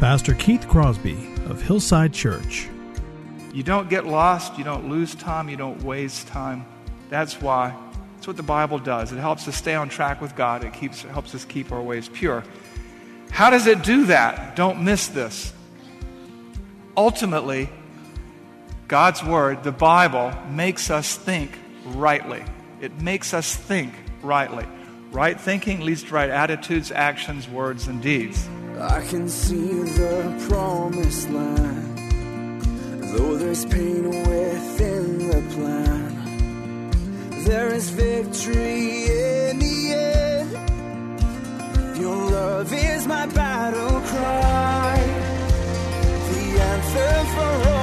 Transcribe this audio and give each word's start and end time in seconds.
Pastor 0.00 0.32
Keith 0.34 0.68
Crosby 0.68 1.16
of 1.46 1.60
Hillside 1.60 2.12
Church. 2.12 2.68
You 3.52 3.64
don't 3.64 3.90
get 3.90 4.06
lost, 4.06 4.56
you 4.56 4.62
don't 4.62 4.88
lose 4.88 5.16
time, 5.16 5.48
you 5.48 5.56
don't 5.56 5.82
waste 5.82 6.28
time. 6.28 6.64
That's 7.10 7.40
why. 7.40 7.74
That's 8.14 8.28
what 8.28 8.36
the 8.36 8.44
Bible 8.44 8.78
does. 8.78 9.10
It 9.10 9.18
helps 9.18 9.48
us 9.48 9.56
stay 9.56 9.74
on 9.74 9.88
track 9.88 10.20
with 10.20 10.36
God, 10.36 10.62
it 10.62 10.72
keeps, 10.72 11.02
it 11.02 11.10
helps 11.10 11.34
us 11.34 11.44
keep 11.44 11.72
our 11.72 11.82
ways 11.82 12.08
pure. 12.08 12.44
How 13.30 13.50
does 13.50 13.66
it 13.66 13.82
do 13.82 14.06
that? 14.06 14.54
Don't 14.54 14.84
miss 14.84 15.08
this. 15.08 15.52
Ultimately, 16.96 17.68
God's 18.86 19.24
Word, 19.24 19.64
the 19.64 19.72
Bible, 19.72 20.32
makes 20.48 20.92
us 20.92 21.16
think 21.16 21.58
rightly. 21.86 22.44
It 22.80 23.00
makes 23.00 23.34
us 23.34 23.56
think 23.56 23.94
rightly. 24.22 24.64
Right 25.10 25.40
thinking 25.40 25.80
leads 25.80 26.04
to 26.04 26.14
right 26.14 26.30
attitudes, 26.30 26.92
actions, 26.92 27.48
words, 27.48 27.88
and 27.88 28.00
deeds. 28.00 28.48
I 28.80 29.00
can 29.02 29.28
see 29.28 29.82
the 29.82 30.46
promised 30.48 31.28
land, 31.30 31.98
though 33.12 33.36
there's 33.36 33.64
pain 33.64 34.04
within 34.08 35.18
the 35.28 35.42
plan. 35.54 36.14
There 37.44 37.74
is 37.74 37.90
victory 37.90 39.06
in 39.06 39.58
the 39.58 39.94
end. 39.94 40.50
Your 41.98 42.30
love 42.30 42.72
is 42.72 43.06
my 43.08 43.26
battle 43.26 44.00
cry, 44.00 44.96
the 46.30 46.60
anthem 46.70 47.26
for 47.34 47.68
all 47.70 47.77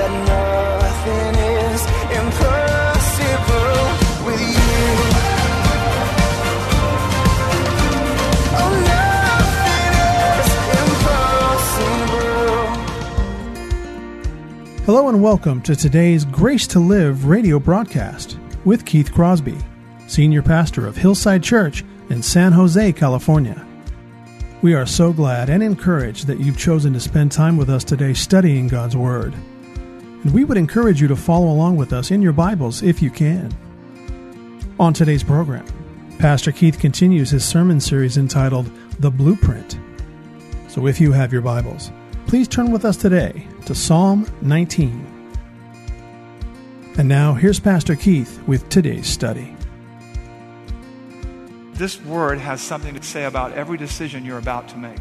that 0.00 0.12
nothing 0.80 1.34
is 1.44 1.82
impossible 2.16 3.84
with 4.24 4.40
you. 4.40 4.56
Oh. 8.56 8.80
Hello 14.86 15.10
and 15.10 15.22
welcome 15.22 15.60
to 15.60 15.76
today's 15.76 16.24
Grace 16.24 16.66
to 16.68 16.80
Live 16.80 17.26
radio 17.26 17.58
broadcast 17.58 18.38
with 18.64 18.86
Keith 18.86 19.12
Crosby, 19.12 19.58
Senior 20.06 20.40
Pastor 20.40 20.86
of 20.86 20.96
Hillside 20.96 21.42
Church 21.42 21.84
in 22.08 22.22
San 22.22 22.52
Jose, 22.52 22.92
California. 22.94 23.66
We 24.62 24.72
are 24.72 24.86
so 24.86 25.12
glad 25.12 25.50
and 25.50 25.62
encouraged 25.62 26.26
that 26.26 26.40
you've 26.40 26.56
chosen 26.56 26.94
to 26.94 27.00
spend 27.00 27.32
time 27.32 27.58
with 27.58 27.68
us 27.68 27.84
today 27.84 28.14
studying 28.14 28.66
God's 28.66 28.96
Word. 28.96 29.34
And 30.22 30.34
we 30.34 30.44
would 30.44 30.58
encourage 30.58 31.00
you 31.00 31.08
to 31.08 31.16
follow 31.16 31.48
along 31.48 31.76
with 31.76 31.94
us 31.94 32.10
in 32.10 32.20
your 32.20 32.34
Bibles 32.34 32.82
if 32.82 33.00
you 33.00 33.10
can. 33.10 33.50
On 34.78 34.92
today's 34.92 35.22
program, 35.22 35.64
Pastor 36.18 36.52
Keith 36.52 36.78
continues 36.78 37.30
his 37.30 37.42
sermon 37.42 37.80
series 37.80 38.18
entitled 38.18 38.70
The 38.98 39.10
Blueprint. 39.10 39.78
So 40.68 40.86
if 40.86 41.00
you 41.00 41.12
have 41.12 41.32
your 41.32 41.40
Bibles, 41.40 41.90
please 42.26 42.48
turn 42.48 42.70
with 42.70 42.84
us 42.84 42.98
today 42.98 43.46
to 43.64 43.74
Psalm 43.74 44.26
19. 44.42 45.06
And 46.98 47.08
now 47.08 47.32
here's 47.32 47.58
Pastor 47.58 47.96
Keith 47.96 48.42
with 48.46 48.68
today's 48.68 49.06
study. 49.06 49.56
This 51.72 51.98
word 52.02 52.36
has 52.36 52.60
something 52.60 52.94
to 52.94 53.02
say 53.02 53.24
about 53.24 53.52
every 53.52 53.78
decision 53.78 54.26
you're 54.26 54.36
about 54.36 54.68
to 54.68 54.76
make. 54.76 54.98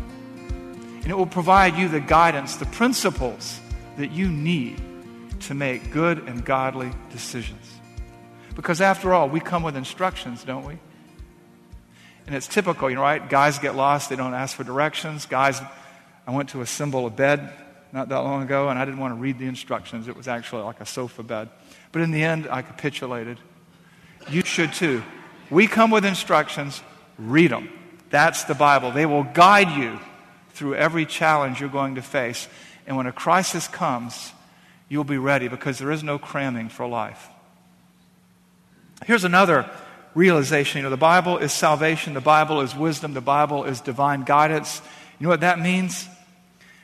And 1.02 1.08
it 1.08 1.18
will 1.18 1.25
provide 1.25 1.75
you 1.75 1.90
the 1.90 2.00
guidance, 2.00 2.56
the 2.56 2.68
principles 2.68 3.59
that 3.97 4.12
you 4.12 4.29
need 4.29 4.81
to 5.41 5.53
make 5.53 5.91
good 5.91 6.19
and 6.27 6.44
godly 6.44 6.91
decisions. 7.11 7.66
Because 8.55 8.81
after 8.81 9.13
all, 9.13 9.29
we 9.29 9.39
come 9.39 9.63
with 9.63 9.75
instructions, 9.75 10.44
don't 10.44 10.66
we? 10.66 10.77
And 12.27 12.35
it's 12.35 12.47
typical, 12.47 12.89
you 12.89 12.95
know, 12.95 13.01
right? 13.01 13.27
Guys 13.27 13.57
get 13.57 13.75
lost, 13.75 14.09
they 14.09 14.16
don't 14.16 14.33
ask 14.33 14.55
for 14.55 14.63
directions. 14.63 15.25
Guys, 15.25 15.61
I 16.28 16.31
went 16.31 16.49
to 16.49 16.61
assemble 16.61 17.07
a 17.07 17.09
bed 17.09 17.51
not 17.91 18.09
that 18.09 18.19
long 18.19 18.44
ago, 18.44 18.69
and 18.69 18.78
I 18.78 18.85
didn't 18.85 18.99
want 18.99 19.16
to 19.16 19.19
read 19.19 19.39
the 19.39 19.47
instructions. 19.47 20.07
It 20.07 20.16
was 20.16 20.28
actually 20.28 20.63
like 20.63 20.79
a 20.79 20.85
sofa 20.85 21.23
bed. 21.23 21.49
But 21.91 22.03
in 22.03 22.11
the 22.11 22.23
end, 22.23 22.47
I 22.49 22.61
capitulated. 22.61 23.39
You 24.29 24.44
should 24.44 24.73
too. 24.73 25.03
We 25.49 25.66
come 25.66 25.89
with 25.89 26.05
instructions, 26.05 26.83
read 27.17 27.51
them. 27.51 27.69
That's 28.11 28.44
the 28.44 28.53
Bible. 28.53 28.91
They 28.91 29.05
will 29.05 29.23
guide 29.23 29.72
you 29.72 29.99
through 30.49 30.75
every 30.75 31.05
challenge 31.05 31.59
you're 31.59 31.69
going 31.69 31.95
to 31.95 32.01
face. 32.01 32.47
And 32.85 32.95
when 32.97 33.07
a 33.07 33.11
crisis 33.11 33.67
comes, 33.67 34.33
you'll 34.89 35.03
be 35.03 35.17
ready 35.17 35.47
because 35.47 35.77
there 35.77 35.91
is 35.91 36.03
no 36.03 36.19
cramming 36.19 36.67
for 36.69 36.88
life. 36.88 37.29
Here's 39.05 39.23
another 39.23 39.69
realization. 40.16 40.79
You 40.79 40.83
know, 40.83 40.89
the 40.89 40.97
Bible 40.97 41.38
is 41.38 41.53
salvation, 41.53 42.13
the 42.13 42.22
Bible 42.22 42.61
is 42.61 42.75
wisdom, 42.75 43.13
the 43.13 43.22
Bible 43.22 43.63
is 43.63 43.79
divine 43.79 44.23
guidance. 44.23 44.81
You 45.19 45.25
know 45.25 45.29
what 45.29 45.41
that 45.41 45.59
means? 45.59 46.07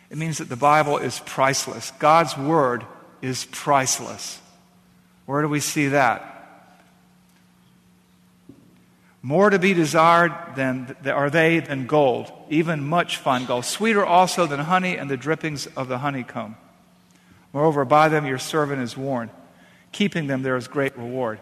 It 0.09 0.17
means 0.17 0.38
that 0.38 0.49
the 0.49 0.55
Bible 0.55 0.97
is 0.97 1.19
priceless. 1.25 1.91
God's 1.99 2.38
Word 2.38 2.85
is 3.21 3.45
priceless. 3.45 4.39
Where 5.25 5.41
do 5.41 5.49
we 5.49 5.59
see 5.59 5.89
that? 5.89 6.31
More 9.23 9.49
to 9.49 9.57
be 9.57 9.73
desired 9.73 10.31
than 10.55 10.95
are 11.07 11.31
they 11.31 11.59
than 11.59 11.88
gold, 11.88 12.31
even 12.49 12.88
much 12.88 13.17
fine 13.17 13.45
gold. 13.47 13.65
Sweeter 13.65 14.05
also 14.05 14.45
than 14.45 14.59
honey 14.59 14.97
and 14.97 15.09
the 15.09 15.17
drippings 15.17 15.65
of 15.65 15.88
the 15.88 15.97
honeycomb. 15.97 16.55
Moreover, 17.55 17.85
by 17.85 18.09
them 18.09 18.25
your 18.25 18.38
servant 18.38 18.81
is 18.81 18.97
warned. 18.97 19.31
Keeping 19.93 20.27
them 20.27 20.43
there 20.43 20.57
is 20.57 20.67
great 20.67 20.97
reward. 20.97 21.39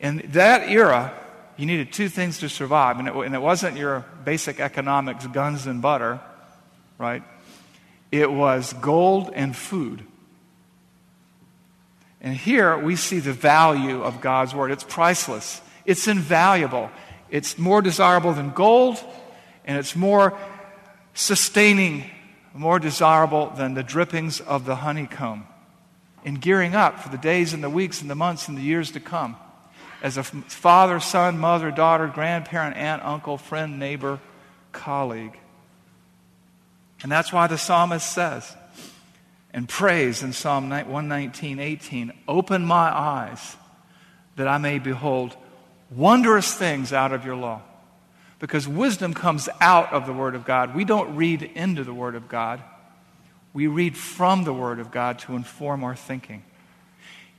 In 0.00 0.22
that 0.32 0.70
era, 0.70 1.12
you 1.58 1.66
needed 1.66 1.92
two 1.92 2.08
things 2.08 2.38
to 2.38 2.48
survive, 2.48 2.98
and 2.98 3.06
it, 3.06 3.14
and 3.14 3.34
it 3.34 3.42
wasn't 3.42 3.76
your 3.76 4.06
basic 4.24 4.60
economics, 4.60 5.26
guns 5.26 5.66
and 5.66 5.82
butter, 5.82 6.20
right? 6.96 7.22
It 8.10 8.32
was 8.32 8.72
gold 8.80 9.30
and 9.34 9.54
food. 9.54 10.02
And 12.22 12.34
here 12.34 12.78
we 12.78 12.96
see 12.96 13.18
the 13.18 13.34
value 13.34 14.02
of 14.02 14.22
God's 14.22 14.54
Word. 14.54 14.70
It's 14.70 14.84
priceless, 14.84 15.60
it's 15.84 16.08
invaluable, 16.08 16.90
it's 17.28 17.58
more 17.58 17.82
desirable 17.82 18.32
than 18.32 18.52
gold, 18.52 18.98
and 19.66 19.76
it's 19.76 19.94
more 19.94 20.32
sustaining, 21.12 22.10
more 22.58 22.78
desirable 22.78 23.50
than 23.50 23.74
the 23.74 23.82
drippings 23.82 24.40
of 24.40 24.64
the 24.64 24.76
honeycomb. 24.76 25.46
In 26.24 26.34
gearing 26.36 26.74
up 26.74 27.00
for 27.00 27.08
the 27.08 27.18
days 27.18 27.52
and 27.52 27.62
the 27.62 27.70
weeks 27.70 28.00
and 28.02 28.10
the 28.10 28.14
months 28.14 28.48
and 28.48 28.58
the 28.58 28.62
years 28.62 28.90
to 28.92 29.00
come, 29.00 29.36
as 30.02 30.16
a 30.16 30.22
father, 30.22 31.00
son, 31.00 31.38
mother, 31.38 31.70
daughter, 31.70 32.06
grandparent, 32.06 32.76
aunt, 32.76 33.02
uncle, 33.04 33.38
friend, 33.38 33.78
neighbor, 33.78 34.20
colleague. 34.72 35.36
And 37.02 37.10
that's 37.10 37.32
why 37.32 37.46
the 37.46 37.58
psalmist 37.58 38.12
says, 38.12 38.56
and 39.52 39.68
prays 39.68 40.22
in 40.22 40.32
Psalm 40.32 40.68
119, 40.68 41.58
18, 41.58 42.12
Open 42.28 42.64
my 42.64 42.90
eyes 42.96 43.56
that 44.36 44.46
I 44.46 44.58
may 44.58 44.78
behold 44.78 45.36
wondrous 45.90 46.52
things 46.52 46.92
out 46.92 47.12
of 47.12 47.24
your 47.24 47.36
law. 47.36 47.62
Because 48.38 48.68
wisdom 48.68 49.14
comes 49.14 49.48
out 49.60 49.92
of 49.92 50.06
the 50.06 50.12
Word 50.12 50.34
of 50.34 50.44
God. 50.44 50.74
We 50.74 50.84
don't 50.84 51.16
read 51.16 51.42
into 51.42 51.84
the 51.84 51.94
Word 51.94 52.14
of 52.14 52.28
God, 52.28 52.62
we 53.52 53.66
read 53.66 53.96
from 53.96 54.44
the 54.44 54.52
Word 54.52 54.78
of 54.78 54.90
God 54.90 55.18
to 55.20 55.34
inform 55.34 55.82
our 55.82 55.96
thinking. 55.96 56.44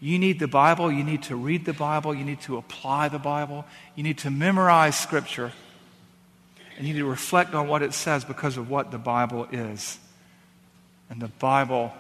You 0.02 0.18
need 0.18 0.40
the 0.40 0.48
Bible, 0.48 0.92
you 0.92 1.04
need 1.04 1.24
to 1.24 1.36
read 1.36 1.66
the 1.66 1.74
Bible, 1.74 2.16
you 2.16 2.24
need 2.24 2.42
to 2.42 2.58
apply 2.58 3.10
the 3.10 3.20
Bible, 3.20 3.66
you 3.96 4.04
need 4.04 4.18
to 4.20 4.32
memorize 4.32 4.98
Scripture, 4.98 5.52
and 6.78 6.88
you 6.88 6.94
need 6.94 7.00
to 7.00 7.06
reflect 7.06 7.54
on 7.54 7.68
what 7.68 7.82
it 7.82 7.94
says 7.94 8.24
because 8.24 8.58
of 8.58 8.70
what 8.70 8.92
the 8.92 8.98
Bible 8.98 9.48
is. 9.52 10.00
And 11.10 11.22
the 11.22 11.28
Bible 11.28 11.92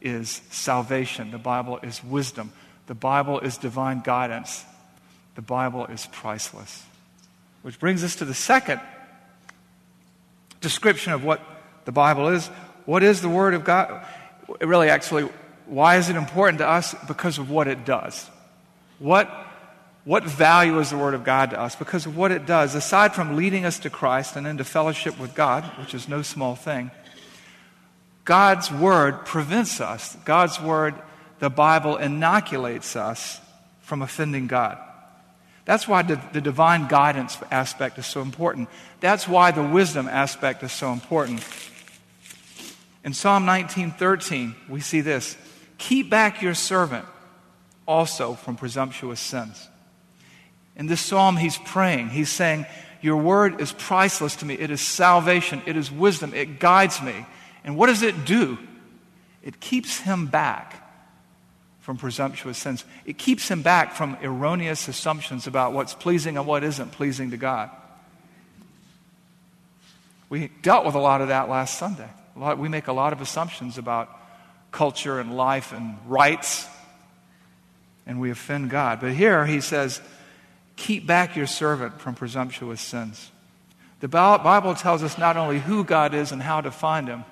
is 0.00 0.42
salvation. 0.50 1.30
The 1.30 1.38
Bible 1.38 1.80
is 1.82 2.04
wisdom. 2.04 2.52
The 2.86 2.94
Bible 2.94 3.40
is 3.40 3.56
divine 3.56 4.02
guidance. 4.02 4.64
The 5.34 5.42
Bible 5.42 5.86
is 5.86 6.06
priceless. 6.12 6.84
Which 7.64 7.80
brings 7.80 8.04
us 8.04 8.16
to 8.16 8.26
the 8.26 8.34
second 8.34 8.78
description 10.60 11.14
of 11.14 11.24
what 11.24 11.40
the 11.86 11.92
Bible 11.92 12.28
is. 12.28 12.48
What 12.84 13.02
is 13.02 13.22
the 13.22 13.30
Word 13.30 13.54
of 13.54 13.64
God? 13.64 14.06
Really, 14.60 14.90
actually, 14.90 15.30
why 15.64 15.96
is 15.96 16.10
it 16.10 16.16
important 16.16 16.58
to 16.58 16.68
us? 16.68 16.94
Because 17.08 17.38
of 17.38 17.48
what 17.48 17.66
it 17.66 17.86
does. 17.86 18.28
What, 18.98 19.30
what 20.04 20.24
value 20.24 20.78
is 20.78 20.90
the 20.90 20.98
Word 20.98 21.14
of 21.14 21.24
God 21.24 21.52
to 21.52 21.58
us? 21.58 21.74
Because 21.74 22.04
of 22.04 22.18
what 22.18 22.32
it 22.32 22.44
does. 22.44 22.74
Aside 22.74 23.14
from 23.14 23.34
leading 23.34 23.64
us 23.64 23.78
to 23.78 23.88
Christ 23.88 24.36
and 24.36 24.46
into 24.46 24.62
fellowship 24.62 25.18
with 25.18 25.34
God, 25.34 25.64
which 25.78 25.94
is 25.94 26.06
no 26.06 26.20
small 26.20 26.56
thing, 26.56 26.90
God's 28.26 28.70
Word 28.70 29.24
prevents 29.24 29.80
us. 29.80 30.18
God's 30.26 30.60
Word, 30.60 30.96
the 31.38 31.48
Bible, 31.48 31.96
inoculates 31.96 32.94
us 32.94 33.40
from 33.80 34.02
offending 34.02 34.48
God. 34.48 34.76
That's 35.64 35.88
why 35.88 36.02
the, 36.02 36.20
the, 36.32 36.40
divine 36.40 36.88
guidance 36.88 37.38
aspect 37.50 37.98
is 37.98 38.06
so 38.06 38.20
important. 38.20 38.68
That's 39.00 39.26
why 39.26 39.50
the 39.50 39.62
wisdom 39.62 40.08
aspect 40.08 40.62
is 40.62 40.72
so 40.72 40.92
important. 40.92 41.46
In 43.02 43.14
Psalm 43.14 43.46
19:13, 43.46 44.54
we 44.68 44.80
see 44.80 45.00
this: 45.00 45.36
"Keep 45.78 46.10
back 46.10 46.42
your 46.42 46.54
servant 46.54 47.06
also 47.86 48.34
from 48.34 48.56
presumptuous 48.56 49.20
sins." 49.20 49.68
In 50.76 50.86
this 50.86 51.00
psalm, 51.00 51.36
he's 51.36 51.58
praying. 51.58 52.10
He's 52.10 52.30
saying, 52.30 52.66
"Your 53.00 53.16
word 53.16 53.60
is 53.60 53.72
priceless 53.72 54.36
to 54.36 54.46
me. 54.46 54.54
It 54.54 54.70
is 54.70 54.80
salvation. 54.80 55.62
It 55.64 55.76
is 55.76 55.90
wisdom. 55.90 56.34
It 56.34 56.60
guides 56.60 57.00
me." 57.00 57.24
And 57.62 57.76
what 57.76 57.86
does 57.86 58.02
it 58.02 58.26
do? 58.26 58.58
It 59.42 59.60
keeps 59.60 60.00
him 60.00 60.26
back 60.26 60.83
from 61.84 61.98
presumptuous 61.98 62.56
sins. 62.56 62.82
It 63.04 63.18
keeps 63.18 63.46
him 63.50 63.60
back 63.60 63.92
from 63.92 64.16
erroneous 64.22 64.88
assumptions 64.88 65.46
about 65.46 65.74
what's 65.74 65.92
pleasing 65.92 66.38
and 66.38 66.46
what 66.46 66.64
isn't 66.64 66.92
pleasing 66.92 67.32
to 67.32 67.36
God. 67.36 67.68
We 70.30 70.48
dealt 70.62 70.86
with 70.86 70.94
a 70.94 70.98
lot 70.98 71.20
of 71.20 71.28
that 71.28 71.50
last 71.50 71.78
Sunday. 71.78 72.08
Lot, 72.36 72.56
we 72.58 72.70
make 72.70 72.88
a 72.88 72.94
lot 72.94 73.12
of 73.12 73.20
assumptions 73.20 73.76
about 73.76 74.08
culture 74.72 75.20
and 75.20 75.36
life 75.36 75.74
and 75.74 75.98
rights, 76.06 76.66
and 78.06 78.18
we 78.18 78.30
offend 78.30 78.70
God. 78.70 79.02
But 79.02 79.12
here 79.12 79.44
he 79.44 79.60
says, 79.60 80.00
Keep 80.76 81.06
back 81.06 81.36
your 81.36 81.46
servant 81.46 82.00
from 82.00 82.14
presumptuous 82.14 82.80
sins. 82.80 83.30
The 84.00 84.08
Bible 84.08 84.74
tells 84.74 85.02
us 85.02 85.18
not 85.18 85.36
only 85.36 85.58
who 85.58 85.84
God 85.84 86.14
is 86.14 86.32
and 86.32 86.40
how 86.40 86.62
to 86.62 86.70
find 86.70 87.08
him, 87.08 87.26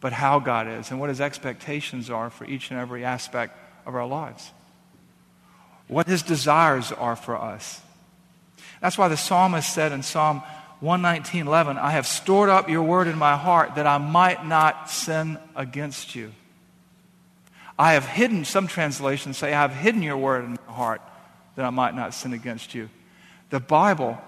but 0.00 0.12
how 0.12 0.38
God 0.38 0.68
is 0.68 0.92
and 0.92 1.00
what 1.00 1.08
his 1.08 1.20
expectations 1.20 2.08
are 2.08 2.30
for 2.30 2.44
each 2.44 2.70
and 2.70 2.78
every 2.78 3.04
aspect 3.04 3.58
of 3.86 3.94
our 3.94 4.06
lives, 4.06 4.50
what 5.88 6.06
his 6.06 6.22
desires 6.22 6.92
are 6.92 7.16
for 7.16 7.36
us. 7.36 7.80
That's 8.80 8.98
why 8.98 9.08
the 9.08 9.16
psalmist 9.16 9.72
said 9.72 9.92
in 9.92 10.02
Psalm 10.02 10.42
119:11, 10.82 11.78
I 11.78 11.92
have 11.92 12.06
stored 12.06 12.50
up 12.50 12.68
your 12.68 12.82
word 12.82 13.06
in 13.06 13.16
my 13.16 13.36
heart 13.36 13.76
that 13.76 13.86
I 13.86 13.98
might 13.98 14.44
not 14.44 14.90
sin 14.90 15.38
against 15.56 16.14
you. 16.14 16.32
I 17.78 17.94
have 17.94 18.06
hidden, 18.06 18.44
some 18.44 18.66
translations 18.66 19.38
say, 19.38 19.52
I 19.52 19.62
have 19.62 19.72
hidden 19.74 20.02
your 20.02 20.16
word 20.16 20.44
in 20.44 20.58
my 20.66 20.72
heart 20.72 21.00
that 21.56 21.64
I 21.64 21.70
might 21.70 21.94
not 21.94 22.14
sin 22.14 22.32
against 22.32 22.74
you. 22.74 22.88
The 23.50 23.60
Bible 23.60 24.18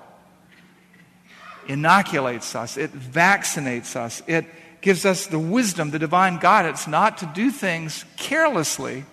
inoculates 1.68 2.54
us, 2.54 2.76
it 2.76 2.92
vaccinates 2.92 3.96
us, 3.96 4.22
it 4.26 4.46
gives 4.80 5.04
us 5.04 5.26
the 5.26 5.38
wisdom, 5.38 5.90
the 5.90 5.98
divine 5.98 6.38
guidance 6.38 6.86
not 6.86 7.18
to 7.18 7.26
do 7.26 7.50
things 7.50 8.04
carelessly 8.16 9.04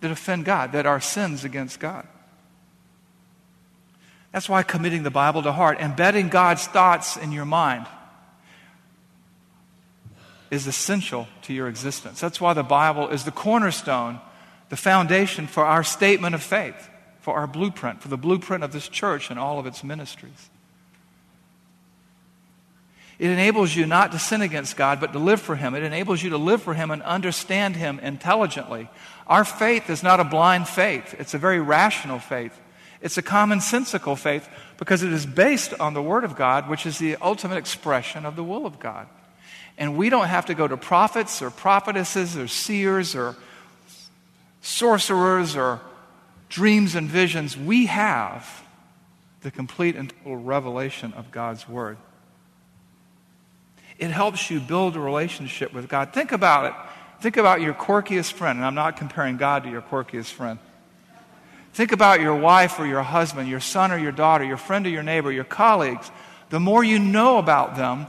that 0.00 0.10
offend 0.10 0.44
God, 0.44 0.72
that 0.72 0.86
are 0.86 1.00
sins 1.00 1.44
against 1.44 1.80
God. 1.80 2.06
That's 4.32 4.48
why 4.48 4.62
committing 4.62 5.02
the 5.02 5.10
Bible 5.10 5.42
to 5.44 5.52
heart, 5.52 5.80
embedding 5.80 6.28
God's 6.28 6.66
thoughts 6.66 7.16
in 7.16 7.32
your 7.32 7.46
mind, 7.46 7.86
is 10.50 10.66
essential 10.66 11.26
to 11.42 11.52
your 11.52 11.68
existence. 11.68 12.20
That's 12.20 12.40
why 12.40 12.52
the 12.52 12.62
Bible 12.62 13.08
is 13.08 13.24
the 13.24 13.30
cornerstone, 13.30 14.20
the 14.68 14.76
foundation 14.76 15.46
for 15.46 15.64
our 15.64 15.82
statement 15.82 16.34
of 16.34 16.42
faith, 16.42 16.90
for 17.20 17.34
our 17.34 17.46
blueprint, 17.46 18.02
for 18.02 18.08
the 18.08 18.18
blueprint 18.18 18.62
of 18.62 18.72
this 18.72 18.88
church 18.88 19.30
and 19.30 19.38
all 19.38 19.58
of 19.58 19.66
its 19.66 19.82
ministries. 19.82 20.50
It 23.18 23.30
enables 23.30 23.74
you 23.74 23.86
not 23.86 24.12
to 24.12 24.18
sin 24.18 24.42
against 24.42 24.76
God, 24.76 25.00
but 25.00 25.14
to 25.14 25.18
live 25.18 25.40
for 25.40 25.56
Him. 25.56 25.74
It 25.74 25.82
enables 25.82 26.22
you 26.22 26.30
to 26.30 26.36
live 26.36 26.62
for 26.62 26.74
Him 26.74 26.90
and 26.90 27.02
understand 27.02 27.74
Him 27.74 27.98
intelligently. 28.00 28.90
Our 29.26 29.44
faith 29.44 29.90
is 29.90 30.02
not 30.02 30.20
a 30.20 30.24
blind 30.24 30.68
faith, 30.68 31.14
it's 31.18 31.34
a 31.34 31.38
very 31.38 31.60
rational 31.60 32.18
faith. 32.18 32.58
It's 33.02 33.18
a 33.18 33.22
commonsensical 33.22 34.16
faith 34.16 34.48
because 34.78 35.02
it 35.02 35.12
is 35.12 35.26
based 35.26 35.74
on 35.78 35.94
the 35.94 36.02
Word 36.02 36.24
of 36.24 36.34
God, 36.34 36.68
which 36.68 36.86
is 36.86 36.98
the 36.98 37.16
ultimate 37.16 37.56
expression 37.56 38.24
of 38.24 38.36
the 38.36 38.42
will 38.42 38.66
of 38.66 38.80
God. 38.80 39.06
And 39.78 39.96
we 39.96 40.08
don't 40.08 40.28
have 40.28 40.46
to 40.46 40.54
go 40.54 40.66
to 40.66 40.76
prophets 40.76 41.42
or 41.42 41.50
prophetesses 41.50 42.36
or 42.36 42.48
seers 42.48 43.14
or 43.14 43.36
sorcerers 44.62 45.56
or 45.56 45.80
dreams 46.48 46.94
and 46.94 47.08
visions. 47.08 47.56
We 47.56 47.86
have 47.86 48.64
the 49.42 49.50
complete 49.50 49.94
and 49.94 50.12
total 50.24 50.38
revelation 50.38 51.12
of 51.12 51.30
God's 51.30 51.68
Word. 51.68 51.98
It 53.98 54.10
helps 54.10 54.50
you 54.50 54.60
build 54.60 54.96
a 54.96 55.00
relationship 55.00 55.72
with 55.72 55.88
God. 55.88 56.12
Think 56.12 56.32
about 56.32 56.66
it. 56.66 56.72
Think 57.20 57.36
about 57.36 57.60
your 57.60 57.74
quirkiest 57.74 58.32
friend, 58.32 58.58
and 58.58 58.66
I'm 58.66 58.74
not 58.74 58.96
comparing 58.96 59.36
God 59.36 59.64
to 59.64 59.70
your 59.70 59.82
quirkiest 59.82 60.30
friend. 60.30 60.58
Think 61.72 61.92
about 61.92 62.20
your 62.20 62.34
wife 62.34 62.78
or 62.78 62.86
your 62.86 63.02
husband, 63.02 63.48
your 63.48 63.60
son 63.60 63.92
or 63.92 63.98
your 63.98 64.12
daughter, 64.12 64.44
your 64.44 64.56
friend 64.56 64.86
or 64.86 64.90
your 64.90 65.02
neighbor, 65.02 65.30
your 65.30 65.44
colleagues. 65.44 66.10
The 66.50 66.60
more 66.60 66.82
you 66.82 66.98
know 66.98 67.38
about 67.38 67.76
them, 67.76 68.06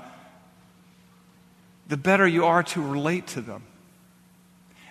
the 1.87 1.97
better 1.97 2.27
you 2.27 2.45
are 2.45 2.63
to 2.63 2.81
relate 2.81 3.27
to 3.27 3.41
them. 3.41 3.63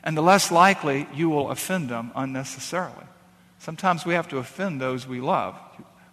And 0.03 0.17
the 0.17 0.23
less 0.23 0.51
likely 0.51 1.07
you 1.15 1.29
will 1.29 1.51
offend 1.51 1.89
them 1.89 2.13
unnecessarily. 2.15 3.07
Sometimes 3.59 4.07
we 4.07 4.15
have 4.15 4.29
to 4.29 4.39
offend 4.39 4.81
those 4.81 5.07
we 5.07 5.21
love, 5.21 5.59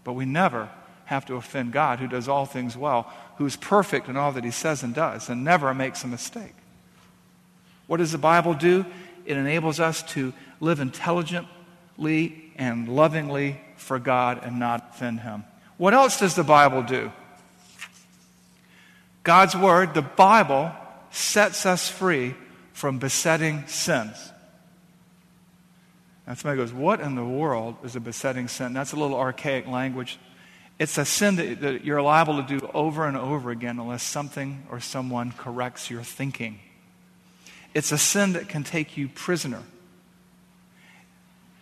but 0.03 0.13
we 0.13 0.25
never 0.25 0.69
have 1.05 1.25
to 1.25 1.35
offend 1.35 1.73
God, 1.73 1.99
who 1.99 2.07
does 2.07 2.27
all 2.27 2.45
things 2.45 2.75
well, 2.75 3.11
who's 3.37 3.55
perfect 3.55 4.07
in 4.07 4.17
all 4.17 4.31
that 4.31 4.43
he 4.43 4.51
says 4.51 4.83
and 4.83 4.95
does, 4.95 5.29
and 5.29 5.43
never 5.43 5.73
makes 5.73 6.03
a 6.03 6.07
mistake. 6.07 6.55
What 7.93 7.99
does 7.99 8.11
the 8.11 8.17
Bible 8.17 8.55
do? 8.55 8.87
It 9.23 9.37
enables 9.37 9.79
us 9.79 10.01
to 10.13 10.33
live 10.59 10.79
intelligently 10.79 12.51
and 12.55 12.89
lovingly 12.89 13.61
for 13.75 13.99
God 13.99 14.43
and 14.43 14.57
not 14.57 14.93
offend 14.95 15.19
him. 15.19 15.43
What 15.77 15.93
else 15.93 16.19
does 16.19 16.33
the 16.33 16.43
Bible 16.43 16.81
do? 16.81 17.11
God's 19.21 19.55
Word, 19.55 19.93
the 19.93 20.01
Bible, 20.01 20.71
sets 21.11 21.67
us 21.67 21.87
free 21.87 22.33
from 22.71 22.97
besetting 22.97 23.67
sins. 23.67 24.31
And 26.25 26.35
somebody 26.35 26.57
goes, 26.57 26.73
What 26.73 26.99
in 26.99 27.13
the 27.13 27.23
world 27.23 27.75
is 27.83 27.95
a 27.95 27.99
besetting 27.99 28.47
sin? 28.47 28.73
That's 28.73 28.93
a 28.93 28.95
little 28.95 29.19
archaic 29.19 29.67
language. 29.67 30.17
It's 30.79 30.97
a 30.97 31.05
sin 31.05 31.35
that, 31.35 31.61
that 31.61 31.85
you're 31.85 32.01
liable 32.01 32.41
to 32.43 32.57
do 32.57 32.67
over 32.73 33.05
and 33.05 33.15
over 33.15 33.51
again 33.51 33.77
unless 33.77 34.01
something 34.01 34.65
or 34.71 34.79
someone 34.79 35.31
corrects 35.31 35.91
your 35.91 36.01
thinking. 36.01 36.59
It's 37.73 37.91
a 37.91 37.97
sin 37.97 38.33
that 38.33 38.49
can 38.49 38.63
take 38.63 38.97
you 38.97 39.07
prisoner. 39.07 39.63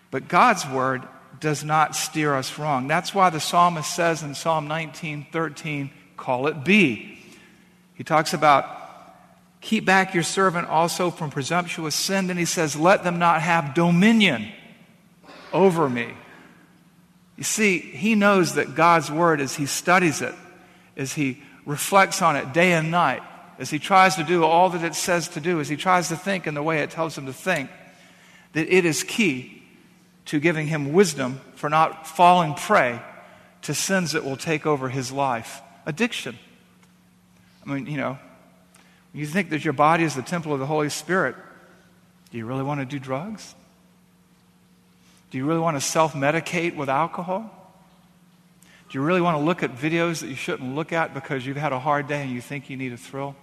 But 0.10 0.27
God's 0.27 0.68
word 0.68 1.03
does 1.39 1.63
not 1.63 1.96
steer 1.96 2.36
us 2.36 2.60
wrong. 2.60 2.88
That's 2.88 3.15
why 3.15 3.30
the 3.30 3.39
psalmist 3.39 3.96
says 3.96 4.22
in 4.22 4.36
Psalm 4.36 4.68
19:13, 4.68 5.89
"Call 6.18 6.48
it 6.48 6.63
be." 6.63 7.20
He 7.94 8.03
talks 8.03 8.34
about 8.34 8.80
keep 9.62 9.86
back 9.86 10.13
your 10.13 10.24
servant 10.24 10.68
also 10.68 11.12
from 11.12 11.30
presumptuous 11.30 11.96
sin. 11.96 12.27
Then 12.27 12.38
he 12.38 12.46
says, 12.46 12.75
"Let 12.75 13.03
them 13.03 13.20
not 13.20 13.41
have 13.41 13.74
dominion 13.74 14.51
over 15.53 15.89
me." 15.89 16.13
You 17.38 17.44
see, 17.44 17.80
he 17.80 18.15
knows 18.15 18.56
that 18.56 18.75
God's 18.75 19.10
word, 19.10 19.39
as 19.39 19.56
he 19.56 19.65
studies 19.65 20.22
it, 20.22 20.36
as 20.98 21.13
he 21.13 21.41
reflects 21.65 22.22
on 22.22 22.36
it 22.36 22.53
day 22.53 22.74
and 22.74 22.91
night, 22.91 23.24
as 23.62 23.70
he 23.70 23.77
tries 23.77 24.15
to 24.15 24.24
do 24.24 24.44
all 24.44 24.72
that 24.72 24.84
it 24.84 24.96
says 24.96 25.27
to 25.30 25.39
do, 25.39 25.60
as 25.60 25.70
he 25.70 25.77
tries 25.77 26.08
to 26.08 26.15
think 26.15 26.48
in 26.48 26.56
the 26.56 26.63
way 26.63 26.80
it 26.80 26.89
tells 26.89 27.15
him 27.15 27.27
to 27.27 27.34
think, 27.34 27.70
that 28.53 28.68
it 28.68 28.86
is 28.86 29.03
key 29.03 29.62
to 30.25 30.39
giving 30.39 30.65
him 30.65 30.94
wisdom 30.94 31.39
for 31.53 31.70
not 31.70 32.08
falling 32.08 32.56
prey 32.56 33.00
to 33.62 33.75
sins 33.75 34.13
that 34.13 34.25
will 34.25 34.36
take 34.36 34.65
over 34.65 34.89
his 34.89 35.12
life. 35.12 35.62
Addiction. 35.86 36.39
I 37.63 37.72
mean, 37.72 37.86
you 37.86 37.98
know, 37.98 38.18
you 39.13 39.27
think 39.27 39.51
that 39.51 39.63
your 39.63 39.74
body 39.74 40.06
is 40.06 40.15
the 40.15 40.24
temple 40.24 40.53
of 40.53 40.60
the 40.60 40.65
Holy 40.65 40.89
Spirit. 40.89 41.36
Do 42.32 42.39
you 42.39 42.48
really 42.48 42.63
want 42.63 42.80
to 42.80 42.86
do 42.88 42.98
drugs? 42.98 43.53
Do 45.30 45.38
you 45.38 45.46
really 45.46 45.60
want 45.60 45.77
to 45.77 45.82
self 45.82 46.13
medicate 46.13 46.75
with 46.75 46.89
alcohol? 46.89 47.51
Do 48.89 48.98
you 48.98 49.03
really 49.03 49.22
want 49.22 49.38
to 49.38 49.44
look 49.44 49.62
at 49.62 49.75
videos 49.75 50.22
that 50.22 50.30
you 50.30 50.36
shouldn't 50.36 50.74
look 50.74 50.91
at 50.91 51.13
because 51.13 51.46
you've 51.46 51.58
had 51.58 51.74
a 51.74 51.80
hard 51.80 52.08
day 52.08 52.24
and 52.24 52.32
you 52.32 52.41
think 52.41 52.68
you 52.68 52.75
need 52.75 52.91
a 52.91 52.98
thrill? 52.98 53.36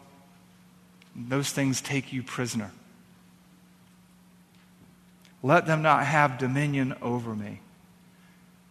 Those 1.27 1.51
things 1.51 1.81
take 1.81 2.13
you 2.13 2.23
prisoner. 2.23 2.71
Let 5.43 5.67
them 5.67 5.83
not 5.83 6.05
have 6.05 6.39
dominion 6.39 6.95
over 7.03 7.35
me. 7.35 7.61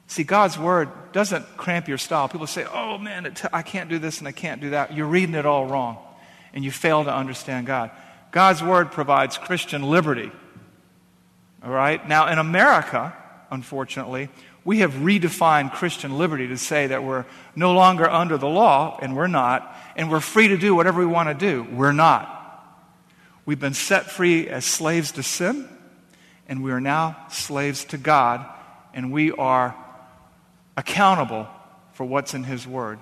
See, 0.07 0.23
God's 0.23 0.57
word 0.57 0.89
doesn't 1.11 1.45
cramp 1.57 1.89
your 1.89 1.97
style. 1.97 2.29
People 2.29 2.47
say, 2.47 2.65
oh 2.65 2.97
man, 2.97 3.35
I 3.51 3.61
can't 3.61 3.89
do 3.89 3.99
this 3.99 4.19
and 4.19 4.27
I 4.27 4.31
can't 4.31 4.61
do 4.61 4.69
that. 4.69 4.93
You're 4.93 5.07
reading 5.07 5.35
it 5.35 5.45
all 5.45 5.65
wrong, 5.65 5.97
and 6.53 6.63
you 6.63 6.71
fail 6.71 7.03
to 7.03 7.13
understand 7.13 7.67
God. 7.67 7.91
God's 8.31 8.63
word 8.63 8.91
provides 8.91 9.37
Christian 9.37 9.83
liberty. 9.83 10.31
All 11.63 11.71
right? 11.71 12.07
Now, 12.07 12.31
in 12.31 12.39
America, 12.39 13.13
unfortunately, 13.51 14.29
we 14.63 14.79
have 14.79 14.93
redefined 14.93 15.73
Christian 15.73 16.17
liberty 16.17 16.47
to 16.47 16.57
say 16.57 16.87
that 16.87 17.03
we're 17.03 17.25
no 17.55 17.73
longer 17.73 18.09
under 18.09 18.37
the 18.37 18.47
law, 18.47 18.99
and 19.01 19.15
we're 19.15 19.27
not, 19.27 19.75
and 19.95 20.09
we're 20.09 20.19
free 20.19 20.49
to 20.49 20.57
do 20.57 20.75
whatever 20.75 20.99
we 20.99 21.05
want 21.05 21.27
to 21.27 21.33
do. 21.33 21.67
We're 21.73 21.93
not. 21.93 22.36
We've 23.47 23.57
been 23.57 23.73
set 23.73 24.11
free 24.11 24.49
as 24.49 24.65
slaves 24.65 25.13
to 25.13 25.23
sin, 25.23 25.69
and 26.49 26.61
we 26.61 26.73
are 26.73 26.81
now 26.81 27.15
slaves 27.29 27.85
to 27.85 27.97
God, 27.97 28.45
and 28.93 29.09
we 29.09 29.31
are 29.31 29.73
accountable 30.75 31.47
for 31.93 32.03
what's 32.03 32.33
in 32.33 32.43
His 32.43 32.67
Word, 32.67 32.99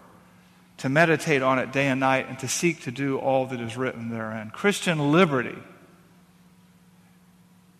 to 0.78 0.88
meditate 0.88 1.42
on 1.42 1.58
it 1.58 1.72
day 1.72 1.88
and 1.88 2.00
night, 2.00 2.30
and 2.30 2.38
to 2.40 2.48
seek 2.48 2.84
to 2.84 2.92
do 2.92 3.18
all 3.18 3.48
that 3.48 3.60
is 3.60 3.76
written 3.76 4.12
therein. 4.12 4.52
Christian 4.52 5.12
liberty 5.12 5.58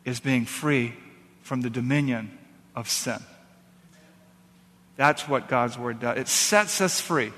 is 0.04 0.20
being 0.20 0.46
free 0.46 0.96
from 1.44 1.62
the 1.62 1.70
dominion 1.70 2.36
of 2.76 2.90
sin. 2.90 3.20
That's 4.96 5.30
what 5.30 5.48
God's 5.48 5.78
Word 5.78 6.00
does. 6.00 6.18
It 6.18 6.28
sets 6.28 6.82
us 6.82 7.00
free. 7.00 7.32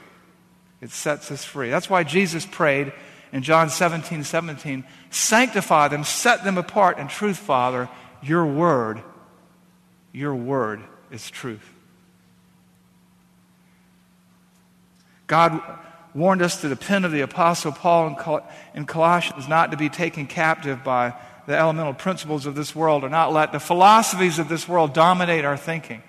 It 0.79 0.91
sets 0.91 1.31
us 1.31 1.43
free. 1.43 1.69
That's 1.69 1.89
why 1.89 2.05
Jesus 2.05 2.45
prayed 2.45 2.93
in 3.31 3.43
John 3.43 3.69
17 3.69 4.23
17, 4.23 4.83
sanctify 5.09 5.87
them, 5.89 6.03
set 6.03 6.43
them 6.43 6.57
apart 6.57 6.97
in 6.97 7.07
truth, 7.07 7.37
Father. 7.37 7.89
Your 8.21 8.45
Word, 8.45 9.01
your 10.11 10.35
Word 10.35 10.81
is 11.11 11.29
truth. 11.29 11.69
God 15.27 15.61
warned 16.13 16.41
us 16.41 16.59
through 16.59 16.71
the 16.71 16.75
pen 16.75 17.05
of 17.05 17.11
the 17.11 17.21
Apostle 17.21 17.71
Paul 17.71 18.17
in 18.73 18.85
Colossians 18.85 19.47
not 19.47 19.71
to 19.71 19.77
be 19.77 19.89
taken 19.89 20.25
captive 20.25 20.83
by 20.83 21.13
the 21.45 21.55
elemental 21.55 21.93
principles 21.93 22.45
of 22.45 22.55
this 22.55 22.75
world 22.75 23.03
or 23.03 23.09
not 23.09 23.31
let 23.31 23.51
the 23.51 23.59
philosophies 23.59 24.39
of 24.39 24.49
this 24.49 24.67
world 24.67 24.93
dominate 24.93 25.45
our 25.45 25.57
thinking. 25.57 26.01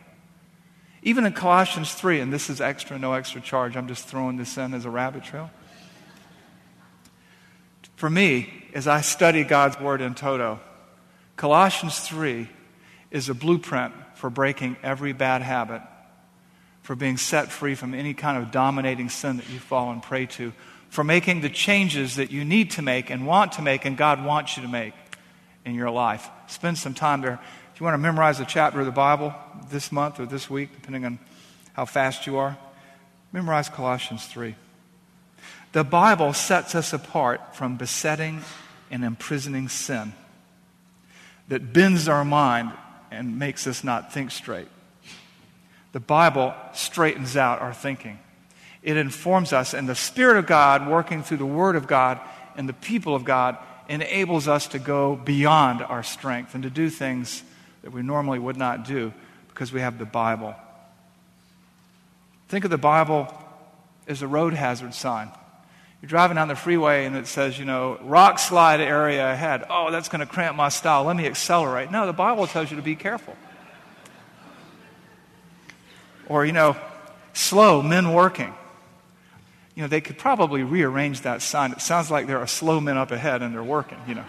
Even 1.02 1.26
in 1.26 1.32
Colossians 1.32 1.94
3, 1.94 2.20
and 2.20 2.32
this 2.32 2.50
is 2.50 2.60
extra, 2.60 2.98
no 2.98 3.12
extra 3.12 3.40
charge, 3.40 3.76
I'm 3.76 3.86
just 3.86 4.06
throwing 4.06 4.36
this 4.36 4.56
in 4.56 4.74
as 4.74 4.84
a 4.84 4.90
rabbit 4.90 5.24
trail. 5.24 5.50
For 7.98 8.08
me, 8.08 8.48
as 8.74 8.86
I 8.86 9.00
study 9.00 9.42
God's 9.42 9.80
Word 9.80 10.00
in 10.00 10.14
toto, 10.14 10.60
Colossians 11.34 11.98
3 11.98 12.48
is 13.10 13.28
a 13.28 13.34
blueprint 13.34 13.92
for 14.14 14.30
breaking 14.30 14.76
every 14.84 15.12
bad 15.12 15.42
habit 15.42 15.82
for 16.82 16.94
being 16.94 17.16
set 17.16 17.50
free 17.50 17.74
from 17.74 17.94
any 17.94 18.14
kind 18.14 18.40
of 18.40 18.52
dominating 18.52 19.08
sin 19.08 19.38
that 19.38 19.50
you 19.50 19.58
fall 19.58 19.90
and 19.90 20.00
prey 20.00 20.26
to, 20.26 20.52
for 20.90 21.02
making 21.02 21.40
the 21.40 21.50
changes 21.50 22.14
that 22.14 22.30
you 22.30 22.44
need 22.44 22.70
to 22.70 22.82
make 22.82 23.10
and 23.10 23.26
want 23.26 23.50
to 23.50 23.62
make 23.62 23.84
and 23.84 23.96
God 23.96 24.24
wants 24.24 24.56
you 24.56 24.62
to 24.62 24.68
make 24.68 24.94
in 25.64 25.74
your 25.74 25.90
life. 25.90 26.30
Spend 26.46 26.78
some 26.78 26.94
time 26.94 27.20
there. 27.20 27.40
If 27.74 27.80
you 27.80 27.84
want 27.84 27.94
to 27.94 27.98
memorize 27.98 28.38
a 28.38 28.44
chapter 28.44 28.78
of 28.78 28.86
the 28.86 28.92
Bible 28.92 29.34
this 29.70 29.90
month 29.90 30.20
or 30.20 30.26
this 30.26 30.48
week, 30.48 30.72
depending 30.72 31.04
on 31.04 31.18
how 31.72 31.84
fast 31.84 32.28
you 32.28 32.36
are, 32.36 32.56
memorize 33.32 33.68
Colossians 33.68 34.24
3. 34.26 34.54
The 35.72 35.84
Bible 35.84 36.32
sets 36.32 36.74
us 36.74 36.92
apart 36.92 37.54
from 37.54 37.76
besetting 37.76 38.42
and 38.90 39.04
imprisoning 39.04 39.68
sin 39.68 40.14
that 41.48 41.72
bends 41.72 42.08
our 42.08 42.24
mind 42.24 42.72
and 43.10 43.38
makes 43.38 43.66
us 43.66 43.84
not 43.84 44.12
think 44.12 44.30
straight. 44.30 44.68
The 45.92 46.00
Bible 46.00 46.54
straightens 46.74 47.36
out 47.36 47.60
our 47.60 47.72
thinking. 47.72 48.18
It 48.82 48.96
informs 48.96 49.52
us, 49.52 49.74
and 49.74 49.88
the 49.88 49.94
Spirit 49.94 50.36
of 50.36 50.46
God, 50.46 50.88
working 50.88 51.22
through 51.22 51.38
the 51.38 51.46
Word 51.46 51.76
of 51.76 51.86
God 51.86 52.20
and 52.56 52.68
the 52.68 52.74
people 52.74 53.14
of 53.14 53.24
God, 53.24 53.58
enables 53.88 54.48
us 54.48 54.68
to 54.68 54.78
go 54.78 55.16
beyond 55.16 55.82
our 55.82 56.02
strength 56.02 56.54
and 56.54 56.62
to 56.62 56.70
do 56.70 56.90
things 56.90 57.42
that 57.82 57.90
we 57.90 58.02
normally 58.02 58.38
would 58.38 58.56
not 58.56 58.84
do 58.84 59.12
because 59.48 59.72
we 59.72 59.80
have 59.80 59.98
the 59.98 60.04
Bible. 60.04 60.54
Think 62.48 62.64
of 62.64 62.70
the 62.70 62.78
Bible 62.78 63.32
as 64.06 64.22
a 64.22 64.26
road 64.26 64.54
hazard 64.54 64.94
sign. 64.94 65.30
You're 66.00 66.08
driving 66.08 66.36
down 66.36 66.46
the 66.46 66.54
freeway 66.54 67.06
and 67.06 67.16
it 67.16 67.26
says, 67.26 67.58
you 67.58 67.64
know, 67.64 67.98
rock 68.02 68.38
slide 68.38 68.80
area 68.80 69.32
ahead. 69.32 69.64
Oh, 69.68 69.90
that's 69.90 70.08
going 70.08 70.20
to 70.20 70.26
cramp 70.26 70.56
my 70.56 70.68
style. 70.68 71.04
Let 71.04 71.16
me 71.16 71.26
accelerate. 71.26 71.90
No, 71.90 72.06
the 72.06 72.12
Bible 72.12 72.46
tells 72.46 72.70
you 72.70 72.76
to 72.76 72.82
be 72.82 72.94
careful. 72.94 73.36
Or, 76.28 76.46
you 76.46 76.52
know, 76.52 76.76
slow, 77.32 77.82
men 77.82 78.12
working. 78.12 78.54
You 79.74 79.82
know, 79.82 79.88
they 79.88 80.00
could 80.00 80.18
probably 80.18 80.62
rearrange 80.62 81.22
that 81.22 81.42
sign. 81.42 81.72
It 81.72 81.80
sounds 81.80 82.10
like 82.10 82.26
there 82.26 82.38
are 82.38 82.46
slow 82.46 82.80
men 82.80 82.96
up 82.96 83.10
ahead 83.10 83.42
and 83.42 83.52
they're 83.52 83.62
working, 83.62 83.98
you 84.06 84.14
know. 84.14 84.24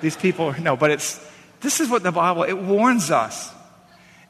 These 0.00 0.16
people, 0.16 0.46
are, 0.46 0.58
no, 0.58 0.76
but 0.76 0.90
it's, 0.90 1.24
this 1.60 1.80
is 1.80 1.88
what 1.88 2.02
the 2.02 2.10
Bible, 2.10 2.42
it 2.42 2.54
warns 2.54 3.12
us. 3.12 3.52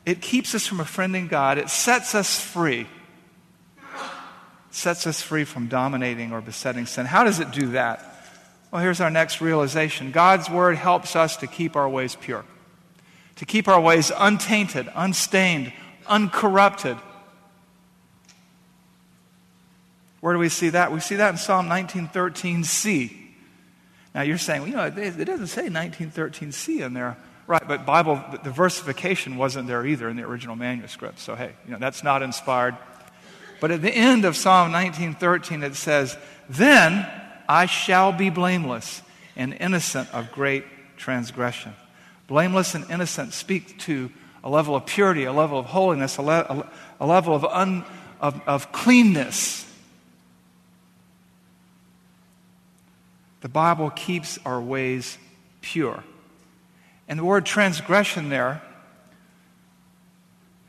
It 0.04 0.20
keeps 0.20 0.54
us 0.54 0.66
from 0.66 0.80
offending 0.80 1.28
God. 1.28 1.56
It 1.56 1.70
sets 1.70 2.14
us 2.14 2.38
free. 2.38 2.86
Sets 4.72 5.06
us 5.06 5.22
free 5.22 5.44
from 5.44 5.68
dominating 5.68 6.32
or 6.32 6.40
besetting 6.40 6.86
sin. 6.86 7.06
How 7.06 7.24
does 7.24 7.40
it 7.40 7.50
do 7.52 7.72
that? 7.72 8.04
Well, 8.70 8.82
here's 8.82 9.00
our 9.00 9.10
next 9.10 9.40
realization 9.40 10.10
God's 10.10 10.50
Word 10.50 10.76
helps 10.76 11.14
us 11.14 11.36
to 11.38 11.46
keep 11.46 11.76
our 11.76 11.88
ways 11.88 12.16
pure, 12.20 12.44
to 13.36 13.46
keep 13.46 13.68
our 13.68 13.80
ways 13.80 14.10
untainted, 14.16 14.90
unstained, 14.94 15.72
uncorrupted 16.06 16.98
Where 20.22 20.32
do 20.32 20.38
we 20.38 20.50
see 20.50 20.68
that? 20.68 20.92
We 20.92 21.00
see 21.00 21.16
that 21.16 21.30
in 21.30 21.36
Psalm 21.36 21.66
1913c. 21.66 23.12
Now 24.14 24.22
you're 24.22 24.38
saying, 24.38 24.62
well, 24.62 24.70
you 24.70 24.76
know, 24.76 24.84
it 24.86 25.24
doesn't 25.24 25.48
say 25.48 25.66
1913c 25.66 26.80
in 26.80 26.94
there. 26.94 27.16
Right, 27.48 27.66
but 27.66 27.84
Bible, 27.84 28.22
the 28.44 28.52
versification 28.52 29.36
wasn't 29.36 29.66
there 29.66 29.84
either 29.84 30.08
in 30.08 30.16
the 30.16 30.22
original 30.22 30.54
manuscript. 30.54 31.18
So, 31.18 31.34
hey, 31.34 31.50
you 31.66 31.72
know, 31.72 31.78
that's 31.78 32.04
not 32.04 32.22
inspired. 32.22 32.76
But 33.62 33.70
at 33.70 33.80
the 33.80 33.94
end 33.94 34.24
of 34.24 34.36
Psalm 34.36 34.72
1913, 34.72 35.62
it 35.62 35.76
says, 35.76 36.18
Then 36.50 37.08
I 37.48 37.66
shall 37.66 38.10
be 38.10 38.28
blameless 38.28 39.02
and 39.36 39.54
innocent 39.54 40.12
of 40.12 40.32
great 40.32 40.64
transgression. 40.96 41.72
Blameless 42.26 42.74
and 42.74 42.90
innocent 42.90 43.32
speak 43.32 43.78
to 43.80 44.10
a 44.42 44.50
level 44.50 44.74
of 44.74 44.84
purity, 44.84 45.22
a 45.24 45.32
level 45.32 45.60
of 45.60 45.66
holiness, 45.66 46.16
a, 46.16 46.22
le- 46.22 46.68
a 46.98 47.06
level 47.06 47.36
of, 47.36 47.44
un- 47.44 47.84
of, 48.20 48.40
of 48.48 48.72
cleanness 48.72 49.62
The 53.42 53.48
Bible 53.48 53.90
keeps 53.90 54.38
our 54.46 54.60
ways 54.60 55.18
pure. 55.60 56.02
And 57.08 57.18
the 57.18 57.24
word 57.24 57.44
transgression 57.44 58.28
there 58.28 58.62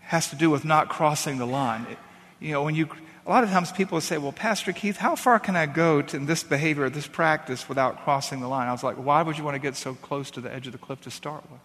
has 0.02 0.30
to 0.32 0.36
do 0.36 0.50
with 0.50 0.66
not 0.66 0.90
crossing 0.90 1.38
the 1.38 1.46
line. 1.46 1.86
It, 1.90 1.98
you 2.44 2.52
know, 2.52 2.64
when 2.64 2.76
you, 2.76 2.90
a 3.26 3.30
lot 3.30 3.44
of 3.44 3.50
times 3.50 3.72
people 3.72 4.00
say, 4.02 4.18
well, 4.18 4.34
Pastor 4.34 4.74
Keith, 4.74 4.98
how 4.98 5.16
far 5.16 5.40
can 5.40 5.56
I 5.56 5.66
go 5.66 6.02
to, 6.02 6.18
in 6.18 6.26
this 6.26 6.44
behavior, 6.44 6.90
this 6.90 7.08
practice 7.08 7.70
without 7.70 8.04
crossing 8.04 8.42
the 8.42 8.48
line? 8.48 8.68
I 8.68 8.72
was 8.74 8.84
like, 8.84 8.98
why 8.98 9.22
would 9.22 9.38
you 9.38 9.44
want 9.44 9.56
to 9.56 9.60
get 9.60 9.76
so 9.76 9.94
close 9.96 10.30
to 10.32 10.42
the 10.42 10.54
edge 10.54 10.68
of 10.68 10.74
the 10.74 10.80
cliff 10.80 11.02
to 11.02 11.12
start 11.12 11.44
with? 11.50 11.62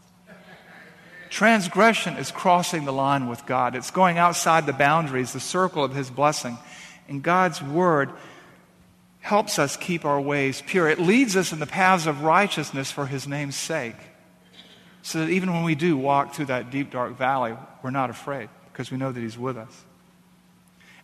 Transgression 1.30 2.16
is 2.16 2.30
crossing 2.30 2.84
the 2.84 2.92
line 2.92 3.28
with 3.28 3.44
God. 3.44 3.74
It's 3.74 3.90
going 3.90 4.16
outside 4.16 4.66
the 4.66 4.72
boundaries, 4.72 5.32
the 5.32 5.40
circle 5.40 5.84
of 5.84 5.94
His 5.94 6.10
blessing. 6.10 6.56
And 7.08 7.22
God's 7.22 7.60
Word 7.60 8.10
helps 9.20 9.58
us 9.58 9.76
keep 9.76 10.04
our 10.04 10.20
ways 10.20 10.62
pure. 10.66 10.88
It 10.88 10.98
leads 10.98 11.36
us 11.36 11.52
in 11.52 11.58
the 11.58 11.66
paths 11.66 12.06
of 12.06 12.22
righteousness 12.22 12.90
for 12.90 13.04
his 13.04 13.26
name's 13.26 13.56
sake. 13.56 13.96
So 15.02 15.20
that 15.20 15.30
even 15.30 15.52
when 15.52 15.64
we 15.64 15.74
do 15.74 15.96
walk 15.96 16.34
through 16.34 16.46
that 16.46 16.70
deep, 16.70 16.90
dark 16.90 17.16
valley, 17.18 17.54
we're 17.82 17.90
not 17.90 18.10
afraid 18.10 18.48
because 18.72 18.90
we 18.90 18.96
know 18.96 19.12
that 19.12 19.20
he's 19.20 19.36
with 19.36 19.56
us. 19.56 19.84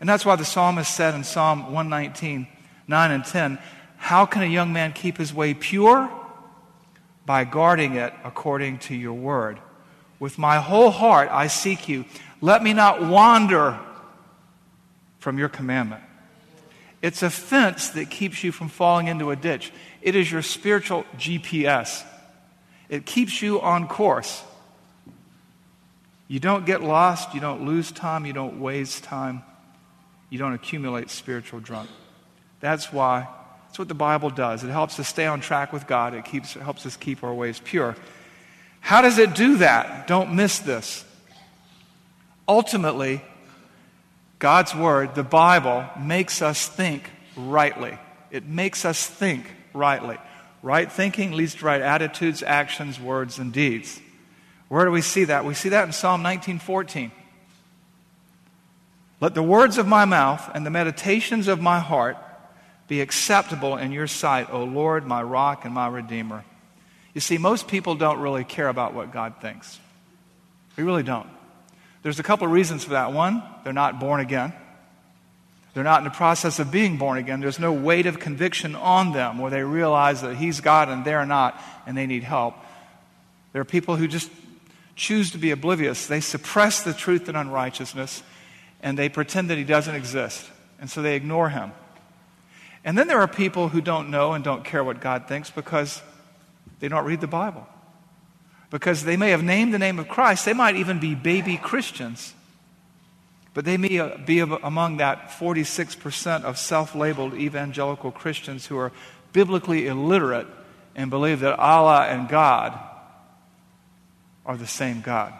And 0.04 0.08
that's 0.10 0.26
why 0.26 0.36
the 0.36 0.44
psalmist 0.44 0.94
said 0.94 1.14
in 1.14 1.24
Psalm 1.24 1.72
119, 1.72 2.46
9 2.88 3.10
and 3.10 3.24
10, 3.24 3.58
How 3.96 4.26
can 4.26 4.42
a 4.42 4.44
young 4.44 4.70
man 4.70 4.92
keep 4.92 5.16
his 5.16 5.32
way 5.32 5.54
pure? 5.54 6.10
By 7.24 7.44
guarding 7.44 7.94
it 7.94 8.12
according 8.22 8.80
to 8.80 8.94
your 8.94 9.14
word. 9.14 9.58
With 10.18 10.36
my 10.36 10.58
whole 10.58 10.90
heart 10.90 11.30
I 11.32 11.46
seek 11.46 11.88
you. 11.88 12.04
Let 12.42 12.62
me 12.62 12.74
not 12.74 13.02
wander 13.02 13.80
from 15.20 15.38
your 15.38 15.48
commandment. 15.48 16.02
It's 17.00 17.22
a 17.22 17.30
fence 17.30 17.88
that 17.88 18.10
keeps 18.10 18.44
you 18.44 18.52
from 18.52 18.68
falling 18.68 19.06
into 19.06 19.30
a 19.30 19.36
ditch. 19.36 19.72
It 20.02 20.14
is 20.14 20.30
your 20.30 20.42
spiritual 20.42 21.06
GPS. 21.16 22.04
It 22.90 23.06
keeps 23.06 23.40
you 23.40 23.58
on 23.62 23.88
course. 23.88 24.44
You 26.28 26.40
don't 26.40 26.66
get 26.66 26.82
lost, 26.82 27.32
you 27.32 27.40
don't 27.40 27.64
lose 27.64 27.90
time, 27.90 28.26
you 28.26 28.34
don't 28.34 28.60
waste 28.60 29.02
time, 29.02 29.42
you 30.34 30.38
don't 30.40 30.52
accumulate 30.52 31.10
spiritual 31.10 31.60
drunk. 31.60 31.88
That's 32.58 32.92
why, 32.92 33.28
that's 33.66 33.78
what 33.78 33.86
the 33.86 33.94
Bible 33.94 34.30
does. 34.30 34.64
It 34.64 34.68
helps 34.68 34.98
us 34.98 35.06
stay 35.06 35.26
on 35.26 35.40
track 35.40 35.72
with 35.72 35.86
God, 35.86 36.12
it, 36.12 36.24
keeps, 36.24 36.56
it 36.56 36.62
helps 36.62 36.84
us 36.86 36.96
keep 36.96 37.22
our 37.22 37.32
ways 37.32 37.60
pure. 37.62 37.94
How 38.80 39.00
does 39.00 39.18
it 39.18 39.36
do 39.36 39.58
that? 39.58 40.08
Don't 40.08 40.34
miss 40.34 40.58
this. 40.58 41.04
Ultimately, 42.48 43.22
God's 44.40 44.74
Word, 44.74 45.14
the 45.14 45.22
Bible, 45.22 45.84
makes 46.00 46.42
us 46.42 46.66
think 46.66 47.08
rightly. 47.36 47.96
It 48.32 48.44
makes 48.44 48.84
us 48.84 49.06
think 49.06 49.46
rightly. 49.72 50.18
Right 50.64 50.90
thinking 50.90 51.30
leads 51.30 51.54
to 51.54 51.64
right 51.64 51.80
attitudes, 51.80 52.42
actions, 52.42 52.98
words, 52.98 53.38
and 53.38 53.52
deeds. 53.52 54.00
Where 54.66 54.84
do 54.84 54.90
we 54.90 55.00
see 55.00 55.26
that? 55.26 55.44
We 55.44 55.54
see 55.54 55.68
that 55.68 55.84
in 55.84 55.92
Psalm 55.92 56.24
19:14. 56.24 57.12
Let 59.24 59.32
the 59.32 59.42
words 59.42 59.78
of 59.78 59.86
my 59.86 60.04
mouth 60.04 60.50
and 60.52 60.66
the 60.66 60.70
meditations 60.70 61.48
of 61.48 61.58
my 61.58 61.78
heart 61.80 62.18
be 62.88 63.00
acceptable 63.00 63.78
in 63.78 63.90
your 63.90 64.06
sight, 64.06 64.50
O 64.52 64.64
Lord, 64.64 65.06
my 65.06 65.22
rock 65.22 65.64
and 65.64 65.72
my 65.72 65.88
redeemer. 65.88 66.44
You 67.14 67.22
see, 67.22 67.38
most 67.38 67.66
people 67.66 67.94
don't 67.94 68.20
really 68.20 68.44
care 68.44 68.68
about 68.68 68.92
what 68.92 69.14
God 69.14 69.36
thinks. 69.40 69.80
We 70.76 70.84
really 70.84 71.04
don't. 71.04 71.26
There's 72.02 72.18
a 72.18 72.22
couple 72.22 72.46
of 72.46 72.52
reasons 72.52 72.84
for 72.84 72.90
that. 72.90 73.14
One, 73.14 73.42
they're 73.64 73.72
not 73.72 73.98
born 73.98 74.20
again. 74.20 74.52
They're 75.72 75.84
not 75.84 76.00
in 76.00 76.04
the 76.04 76.10
process 76.10 76.58
of 76.58 76.70
being 76.70 76.98
born 76.98 77.16
again. 77.16 77.40
There's 77.40 77.58
no 77.58 77.72
weight 77.72 78.04
of 78.04 78.18
conviction 78.20 78.74
on 78.74 79.12
them 79.12 79.38
where 79.38 79.50
they 79.50 79.62
realize 79.62 80.20
that 80.20 80.36
He's 80.36 80.60
God 80.60 80.90
and 80.90 81.02
they're 81.02 81.24
not 81.24 81.58
and 81.86 81.96
they 81.96 82.06
need 82.06 82.24
help. 82.24 82.56
There 83.54 83.62
are 83.62 83.64
people 83.64 83.96
who 83.96 84.06
just 84.06 84.30
choose 84.96 85.30
to 85.30 85.38
be 85.38 85.50
oblivious. 85.50 86.08
They 86.08 86.20
suppress 86.20 86.82
the 86.82 86.92
truth 86.92 87.26
and 87.28 87.38
unrighteousness 87.38 88.22
and 88.84 88.96
they 88.96 89.08
pretend 89.08 89.50
that 89.50 89.58
He 89.58 89.64
doesn't 89.64 89.96
exist. 89.96 90.48
And 90.78 90.88
so 90.88 91.02
they 91.02 91.16
ignore 91.16 91.48
Him. 91.48 91.72
And 92.84 92.96
then 92.96 93.08
there 93.08 93.18
are 93.18 93.26
people 93.26 93.70
who 93.70 93.80
don't 93.80 94.10
know 94.10 94.34
and 94.34 94.44
don't 94.44 94.64
care 94.64 94.84
what 94.84 95.00
God 95.00 95.26
thinks 95.26 95.50
because 95.50 96.00
they 96.78 96.86
don't 96.86 97.04
read 97.04 97.20
the 97.20 97.26
Bible 97.26 97.66
because 98.74 99.04
they 99.04 99.16
may 99.16 99.30
have 99.30 99.44
named 99.44 99.72
the 99.72 99.78
name 99.78 100.00
of 100.00 100.08
Christ. 100.08 100.44
They 100.44 100.52
might 100.52 100.74
even 100.74 100.98
be 100.98 101.14
baby 101.14 101.56
Christians. 101.56 102.34
But 103.54 103.64
they 103.64 103.76
may 103.76 104.16
be 104.26 104.40
among 104.40 104.96
that 104.96 105.30
46% 105.30 106.42
of 106.42 106.58
self 106.58 106.92
labeled 106.92 107.34
evangelical 107.34 108.10
Christians 108.10 108.66
who 108.66 108.76
are 108.76 108.90
biblically 109.32 109.86
illiterate 109.86 110.48
and 110.96 111.08
believe 111.08 111.38
that 111.38 111.56
Allah 111.56 112.06
and 112.08 112.28
God 112.28 112.76
are 114.44 114.56
the 114.56 114.66
same 114.66 115.02
God. 115.02 115.32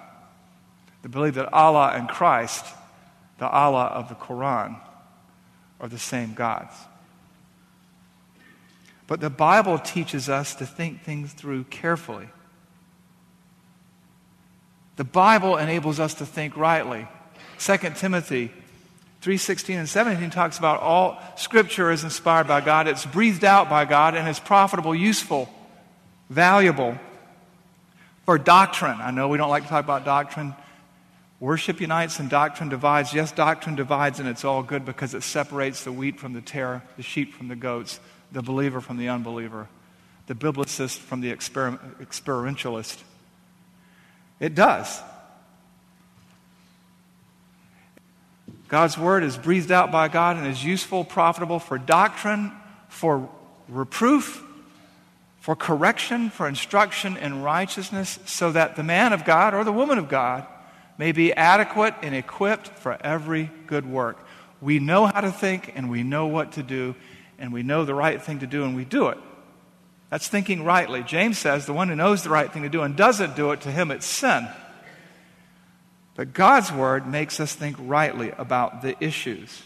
They 1.03 1.09
believe 1.09 1.35
that 1.35 1.53
Allah 1.53 1.91
and 1.93 2.09
Christ, 2.09 2.65
the 3.39 3.49
Allah 3.49 3.87
of 3.87 4.09
the 4.09 4.15
Quran, 4.15 4.77
are 5.81 5.89
the 5.89 5.99
same 5.99 6.35
gods. 6.35 6.75
But 9.07 9.21
the 9.21 9.31
Bible 9.31 9.79
teaches 9.79 10.29
us 10.29 10.55
to 10.57 10.67
think 10.67 11.03
things 11.03 11.33
through 11.33 11.65
carefully. 11.65 12.29
The 14.97 15.05
Bible 15.05 15.57
enables 15.57 16.01
us 16.01 16.15
to 16.15 16.27
think 16.27 16.57
rightly. 16.57 17.07
2 17.59 17.97
Timothy 17.97 18.51
3:16 19.21 19.79
and 19.79 19.89
17 19.89 20.31
talks 20.31 20.59
about 20.59 20.81
all 20.81 21.19
scripture 21.37 21.91
is 21.91 22.05
inspired 22.05 22.47
by 22.47 22.61
God, 22.61 22.87
it's 22.87 23.07
breathed 23.07 23.45
out 23.45 23.69
by 23.69 23.85
God 23.85 24.15
and 24.15 24.29
is 24.29 24.39
profitable, 24.39 24.95
useful, 24.95 25.53
valuable 26.31 26.99
for 28.25 28.39
doctrine. 28.39 29.01
I 29.01 29.11
know 29.11 29.29
we 29.29 29.39
don't 29.39 29.51
like 29.51 29.65
to 29.65 29.69
talk 29.69 29.85
about 29.85 30.05
doctrine. 30.05 30.55
Worship 31.41 31.81
unites 31.81 32.21
and 32.21 32.31
doctrine 32.31 32.69
divides. 32.69 33.13
Yes, 33.13 33.33
doctrine 33.33 33.75
divides 33.75 34.21
and 34.21 34.29
it's 34.29 34.45
all 34.45 34.63
good 34.63 34.85
because 34.85 35.15
it 35.15 35.23
separates 35.23 35.85
the 35.85 35.93
wheat 35.93 36.19
from 36.19 36.33
the 36.33 36.41
tare, 36.41 36.83
the 36.97 37.03
sheep 37.03 37.35
from 37.35 37.49
the 37.49 37.57
goats, 37.57 38.01
the 38.33 38.43
believer 38.43 38.81
from 38.81 38.97
the 38.97 39.09
unbeliever, 39.09 39.69
the 40.27 40.35
biblicist 40.35 40.99
from 40.99 41.21
the 41.21 41.33
exper- 41.33 41.79
experientialist. 42.01 43.03
It 44.41 44.55
does. 44.55 45.01
God's 48.69 48.97
word 48.97 49.23
is 49.23 49.37
breathed 49.37 49.71
out 49.71 49.93
by 49.93 50.09
God 50.09 50.37
and 50.37 50.47
is 50.47 50.65
useful, 50.65 51.05
profitable 51.05 51.59
for 51.59 51.79
doctrine, 51.79 52.53
for 52.89 53.29
reproof, 53.69 54.43
for 55.41 55.55
correction, 55.55 56.31
for 56.31 56.49
instruction 56.49 57.17
in 57.17 57.43
righteousness, 57.43 58.19
so 58.25 58.51
that 58.53 58.77
the 58.77 58.83
man 58.83 59.13
of 59.13 59.25
God 59.25 59.55
or 59.55 59.63
the 59.63 59.73
woman 59.73 59.99
of 59.99 60.09
God 60.09 60.47
may 60.99 61.13
be 61.13 61.33
adequate 61.33 61.95
and 62.03 62.15
equipped 62.15 62.69
for 62.69 62.97
every 63.01 63.51
good 63.67 63.87
work. 63.87 64.19
We 64.61 64.79
know 64.79 65.07
how 65.07 65.21
to 65.21 65.33
think 65.33 65.73
and 65.75 65.91
we 65.91 66.03
know 66.03 66.27
what 66.27 66.53
to 66.53 66.63
do, 66.63 66.95
and 67.39 67.53
we 67.53 67.63
know 67.63 67.85
the 67.85 67.95
right 67.95 68.21
thing 68.23 68.39
to 68.41 68.47
do 68.47 68.65
and 68.65 68.75
we 68.77 68.85
do 68.85 69.09
it. 69.09 69.19
That's 70.11 70.29
thinking 70.29 70.65
rightly. 70.65 71.03
James 71.03 71.39
says 71.39 71.67
the 71.67 71.73
one 71.73 71.89
who 71.89 71.97
knows 71.97 72.23
the 72.23 72.31
right 72.31 72.51
thing 72.53 72.63
to 72.63 72.69
do 72.69 72.83
and 72.83 72.97
doesn't 72.97 73.37
do 73.37 73.51
it, 73.51 73.63
to 73.63 73.71
him 73.71 73.91
it's 73.91 74.07
sin. 74.07 74.49
But 76.15 76.33
God's 76.33 76.71
word 76.71 77.07
makes 77.07 77.41
us 77.41 77.53
think 77.55 77.77
rightly 77.81 78.31
about 78.31 78.83
the 78.83 78.97
issues 79.05 79.65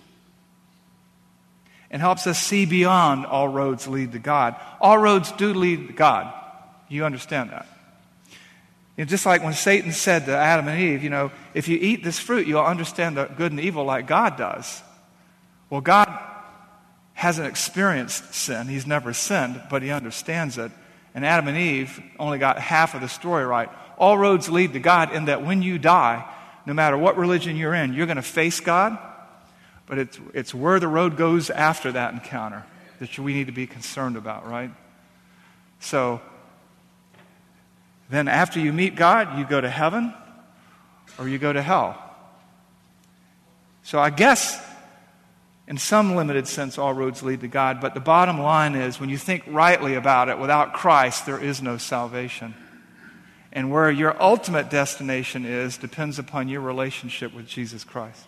and 1.91 2.01
helps 2.01 2.27
us 2.27 2.38
see 2.38 2.67
beyond 2.67 3.27
all 3.27 3.49
roads 3.49 3.87
lead 3.87 4.12
to 4.12 4.19
God. 4.19 4.57
All 4.81 4.99
roads 4.99 5.33
do 5.33 5.53
lead 5.53 5.88
to 5.88 5.93
God. 5.93 6.33
You 6.88 7.05
understand 7.05 7.51
that? 7.51 7.67
You 8.99 9.05
know, 9.05 9.09
just 9.09 9.25
like 9.25 9.45
when 9.45 9.53
Satan 9.53 9.93
said 9.93 10.27
to 10.27 10.37
Adam 10.37 10.67
and 10.67 10.81
Eve, 10.81 11.05
you 11.05 11.09
know, 11.09 11.31
if 11.55 11.69
you 11.69 11.79
eat 11.81 12.03
this 12.03 12.19
fruit, 12.19 12.49
you'll 12.49 12.61
understand 12.61 13.17
the 13.17 13.27
good 13.27 13.53
and 13.53 13.61
evil 13.61 13.85
like 13.85 14.09
God 14.09 14.37
does. 14.37 14.83
Well, 15.71 15.81
God 15.81 16.09
hasn't 17.15 17.47
experienced 17.47 18.35
sin. 18.35 18.67
He's 18.67 18.89
never 18.89 19.15
sinned, 19.15 19.63
but 19.71 19.83
he 19.83 19.93
understands 19.93 20.59
it. 20.59 20.73
And 21.15 21.25
Adam 21.25 21.47
and 21.47 21.57
Eve 21.57 22.03
only 22.19 22.39
got 22.39 22.59
half 22.59 22.97
of 22.97 23.01
the 23.01 23.09
story 23.09 23.45
right. 23.45 23.69
All 23.99 24.19
roads 24.19 24.49
lead 24.49 24.73
to 24.73 24.81
God 24.81 25.15
in 25.15 25.27
that 25.27 25.47
when 25.47 25.63
you 25.63 25.79
die, 25.79 26.29
no 26.67 26.75
matter 26.75 26.99
what 26.99 27.17
religion 27.17 27.57
you're 27.57 27.75
in, 27.75 27.95
you're 27.95 28.07
going 28.07 28.17
to 28.17 28.23
face 28.23 28.59
God. 28.59 28.99
But 29.87 29.99
it's, 29.99 30.19
it's 30.35 30.53
where 30.53 30.81
the 30.81 30.89
road 30.89 31.17
goes 31.17 31.51
after 31.51 31.93
that 31.93 32.15
encounter 32.15 32.65
that 32.99 33.17
we 33.17 33.33
need 33.33 33.47
to 33.47 33.53
be 33.53 33.69
concerned 33.69 34.17
about, 34.17 34.45
right? 34.49 34.73
So, 35.79 36.21
then 38.11 38.29
after 38.29 38.59
you 38.59 38.73
meet 38.73 38.97
God, 38.97 39.38
you 39.38 39.44
go 39.44 39.61
to 39.61 39.68
heaven 39.68 40.14
or 41.18 41.29
you 41.29 41.38
go 41.38 41.53
to 41.53 41.62
hell. 41.62 42.03
So 43.83 43.99
I 43.99 44.11
guess 44.11 44.61
in 45.68 45.77
some 45.77 46.16
limited 46.16 46.49
sense, 46.49 46.79
all 46.79 46.94
roads 46.94 47.23
lead 47.23 47.42
to 47.42 47.49
God. 47.49 47.79
But 47.79 47.92
the 47.92 48.01
bottom 48.01 48.40
line 48.40 48.75
is 48.75 48.99
when 48.99 49.11
you 49.11 49.18
think 49.18 49.44
rightly 49.47 49.94
about 49.94 50.31
it, 50.31 50.38
without 50.38 50.73
Christ, 50.73 51.27
there 51.27 51.38
is 51.38 51.61
no 51.61 51.77
salvation. 51.77 52.55
And 53.53 53.71
where 53.71 53.90
your 53.90 54.21
ultimate 54.21 54.71
destination 54.71 55.44
is 55.44 55.77
depends 55.77 56.18
upon 56.18 56.49
your 56.49 56.62
relationship 56.62 57.35
with 57.35 57.47
Jesus 57.47 57.85
Christ. 57.85 58.25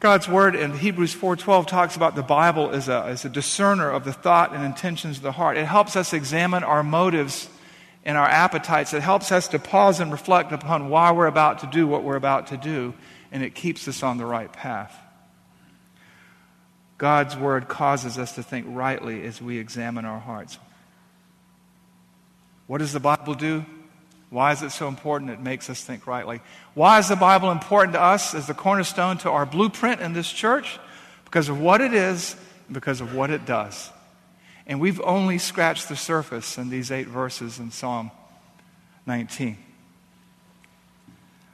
God's 0.00 0.28
word 0.28 0.54
in 0.54 0.76
Hebrews 0.76 1.14
4:12 1.14 1.66
talks 1.66 1.96
about 1.96 2.14
the 2.14 2.22
Bible 2.22 2.70
as 2.70 2.88
a, 2.88 3.04
as 3.04 3.24
a 3.24 3.30
discerner 3.30 3.88
of 3.88 4.04
the 4.04 4.12
thought 4.12 4.52
and 4.52 4.64
intentions 4.64 5.18
of 5.18 5.22
the 5.22 5.32
heart. 5.32 5.56
It 5.56 5.64
helps 5.64 5.96
us 5.96 6.12
examine 6.12 6.62
our 6.64 6.82
motives 6.82 7.48
and 8.04 8.18
our 8.18 8.28
appetites. 8.28 8.94
It 8.94 9.02
helps 9.02 9.32
us 9.32 9.48
to 9.48 9.58
pause 9.58 10.00
and 10.00 10.10
reflect 10.10 10.52
upon 10.52 10.88
why 10.88 11.12
we're 11.12 11.26
about 11.26 11.60
to 11.60 11.66
do 11.66 11.86
what 11.86 12.02
we're 12.02 12.16
about 12.16 12.48
to 12.48 12.56
do, 12.56 12.94
and 13.30 13.42
it 13.42 13.54
keeps 13.54 13.86
us 13.88 14.02
on 14.02 14.18
the 14.18 14.26
right 14.26 14.52
path. 14.52 14.94
God's 16.98 17.36
word 17.36 17.68
causes 17.68 18.18
us 18.18 18.36
to 18.36 18.42
think 18.42 18.66
rightly 18.68 19.24
as 19.24 19.42
we 19.42 19.58
examine 19.58 20.04
our 20.04 20.20
hearts. 20.20 20.58
What 22.66 22.78
does 22.78 22.92
the 22.92 23.00
Bible 23.00 23.34
do? 23.34 23.64
Why 24.30 24.52
is 24.52 24.62
it 24.62 24.70
so 24.70 24.88
important? 24.88 25.30
It 25.30 25.40
makes 25.40 25.68
us 25.68 25.82
think 25.82 26.06
rightly. 26.06 26.40
Why 26.74 26.98
is 26.98 27.08
the 27.08 27.16
Bible 27.16 27.50
important 27.50 27.94
to 27.94 28.00
us 28.00 28.34
as 28.34 28.46
the 28.46 28.54
cornerstone 28.54 29.18
to 29.18 29.30
our 29.30 29.44
blueprint 29.44 30.00
in 30.00 30.12
this 30.12 30.30
church? 30.30 30.78
Because 31.24 31.48
of 31.48 31.60
what 31.60 31.80
it 31.80 31.92
is, 31.92 32.34
because 32.70 33.00
of 33.00 33.14
what 33.14 33.30
it 33.30 33.44
does. 33.44 33.90
And 34.66 34.80
we've 34.80 35.00
only 35.02 35.38
scratched 35.38 35.88
the 35.88 35.96
surface 35.96 36.58
in 36.58 36.70
these 36.70 36.90
eight 36.90 37.08
verses 37.08 37.58
in 37.58 37.70
Psalm 37.70 38.10
19. 39.06 39.56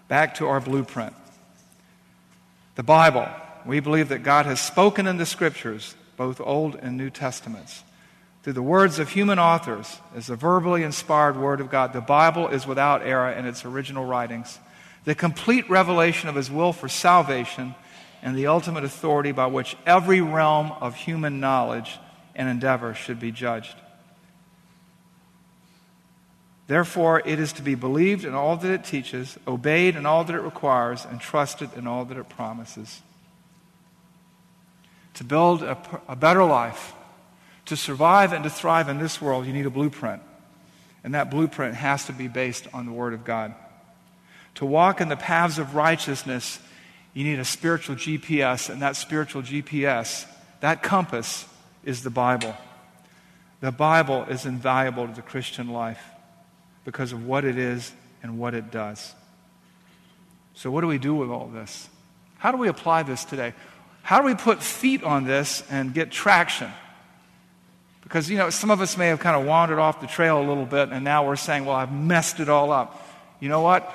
Back 0.08 0.34
to 0.36 0.46
our 0.46 0.60
blueprint. 0.60 1.14
The 2.74 2.82
Bible 2.82 3.28
we 3.66 3.80
believe 3.80 4.08
that 4.08 4.22
God 4.22 4.46
has 4.46 4.60
spoken 4.60 5.06
in 5.06 5.18
the 5.18 5.26
Scriptures, 5.26 5.94
both 6.16 6.40
Old 6.40 6.74
and 6.76 6.96
New 6.96 7.10
Testaments. 7.10 7.82
Through 8.42 8.54
the 8.54 8.62
words 8.62 8.98
of 8.98 9.10
human 9.10 9.38
authors, 9.38 9.98
as 10.14 10.28
the 10.28 10.36
verbally 10.36 10.82
inspired 10.82 11.36
Word 11.36 11.60
of 11.60 11.70
God, 11.70 11.92
the 11.92 12.00
Bible 12.00 12.48
is 12.48 12.66
without 12.66 13.02
error 13.02 13.30
in 13.30 13.44
its 13.44 13.64
original 13.64 14.06
writings, 14.06 14.58
the 15.04 15.14
complete 15.14 15.68
revelation 15.68 16.28
of 16.28 16.34
His 16.34 16.50
will 16.50 16.72
for 16.72 16.88
salvation, 16.88 17.74
and 18.22 18.36
the 18.36 18.46
ultimate 18.46 18.84
authority 18.84 19.32
by 19.32 19.46
which 19.46 19.76
every 19.84 20.20
realm 20.20 20.72
of 20.80 20.94
human 20.94 21.40
knowledge 21.40 21.98
and 22.38 22.48
endeavor 22.48 22.94
should 22.94 23.20
be 23.20 23.30
judged. 23.30 23.76
Therefore, 26.68 27.20
it 27.26 27.38
is 27.38 27.52
to 27.54 27.62
be 27.62 27.74
believed 27.74 28.24
in 28.24 28.34
all 28.34 28.56
that 28.56 28.70
it 28.70 28.84
teaches, 28.84 29.38
obeyed 29.46 29.96
in 29.96 30.06
all 30.06 30.24
that 30.24 30.34
it 30.34 30.40
requires, 30.40 31.04
and 31.04 31.20
trusted 31.20 31.68
in 31.76 31.86
all 31.86 32.06
that 32.06 32.16
it 32.16 32.28
promises 32.30 33.02
to 35.18 35.24
build 35.24 35.64
a, 35.64 35.76
a 36.06 36.14
better 36.14 36.44
life, 36.44 36.94
to 37.64 37.76
survive 37.76 38.32
and 38.32 38.44
to 38.44 38.50
thrive 38.50 38.88
in 38.88 38.98
this 38.98 39.20
world, 39.20 39.46
you 39.46 39.52
need 39.52 39.66
a 39.66 39.70
blueprint. 39.70 40.22
And 41.02 41.14
that 41.14 41.28
blueprint 41.28 41.74
has 41.74 42.06
to 42.06 42.12
be 42.12 42.28
based 42.28 42.68
on 42.72 42.86
the 42.86 42.92
Word 42.92 43.14
of 43.14 43.24
God. 43.24 43.52
To 44.56 44.64
walk 44.64 45.00
in 45.00 45.08
the 45.08 45.16
paths 45.16 45.58
of 45.58 45.74
righteousness, 45.74 46.60
you 47.14 47.24
need 47.24 47.40
a 47.40 47.44
spiritual 47.44 47.96
GPS, 47.96 48.70
and 48.70 48.80
that 48.80 48.94
spiritual 48.94 49.42
GPS, 49.42 50.24
that 50.60 50.84
compass, 50.84 51.44
is 51.88 52.02
the 52.02 52.10
Bible. 52.10 52.54
The 53.60 53.72
Bible 53.72 54.24
is 54.24 54.44
invaluable 54.44 55.08
to 55.08 55.14
the 55.14 55.22
Christian 55.22 55.70
life 55.70 56.04
because 56.84 57.12
of 57.12 57.24
what 57.26 57.46
it 57.46 57.56
is 57.56 57.90
and 58.22 58.38
what 58.38 58.54
it 58.54 58.70
does. 58.70 59.14
So, 60.52 60.70
what 60.70 60.82
do 60.82 60.86
we 60.86 60.98
do 60.98 61.14
with 61.14 61.30
all 61.30 61.48
this? 61.48 61.88
How 62.36 62.52
do 62.52 62.58
we 62.58 62.68
apply 62.68 63.04
this 63.04 63.24
today? 63.24 63.54
How 64.02 64.20
do 64.20 64.26
we 64.26 64.34
put 64.34 64.62
feet 64.62 65.02
on 65.02 65.24
this 65.24 65.62
and 65.70 65.94
get 65.94 66.10
traction? 66.10 66.70
Because, 68.02 68.28
you 68.28 68.36
know, 68.36 68.50
some 68.50 68.70
of 68.70 68.82
us 68.82 68.98
may 68.98 69.06
have 69.08 69.18
kind 69.18 69.36
of 69.36 69.46
wandered 69.46 69.78
off 69.78 70.02
the 70.02 70.06
trail 70.06 70.38
a 70.38 70.46
little 70.46 70.66
bit, 70.66 70.90
and 70.90 71.04
now 71.04 71.26
we're 71.26 71.36
saying, 71.36 71.64
well, 71.64 71.76
I've 71.76 71.92
messed 71.92 72.38
it 72.38 72.50
all 72.50 72.70
up. 72.70 73.02
You 73.40 73.48
know 73.48 73.62
what? 73.62 73.90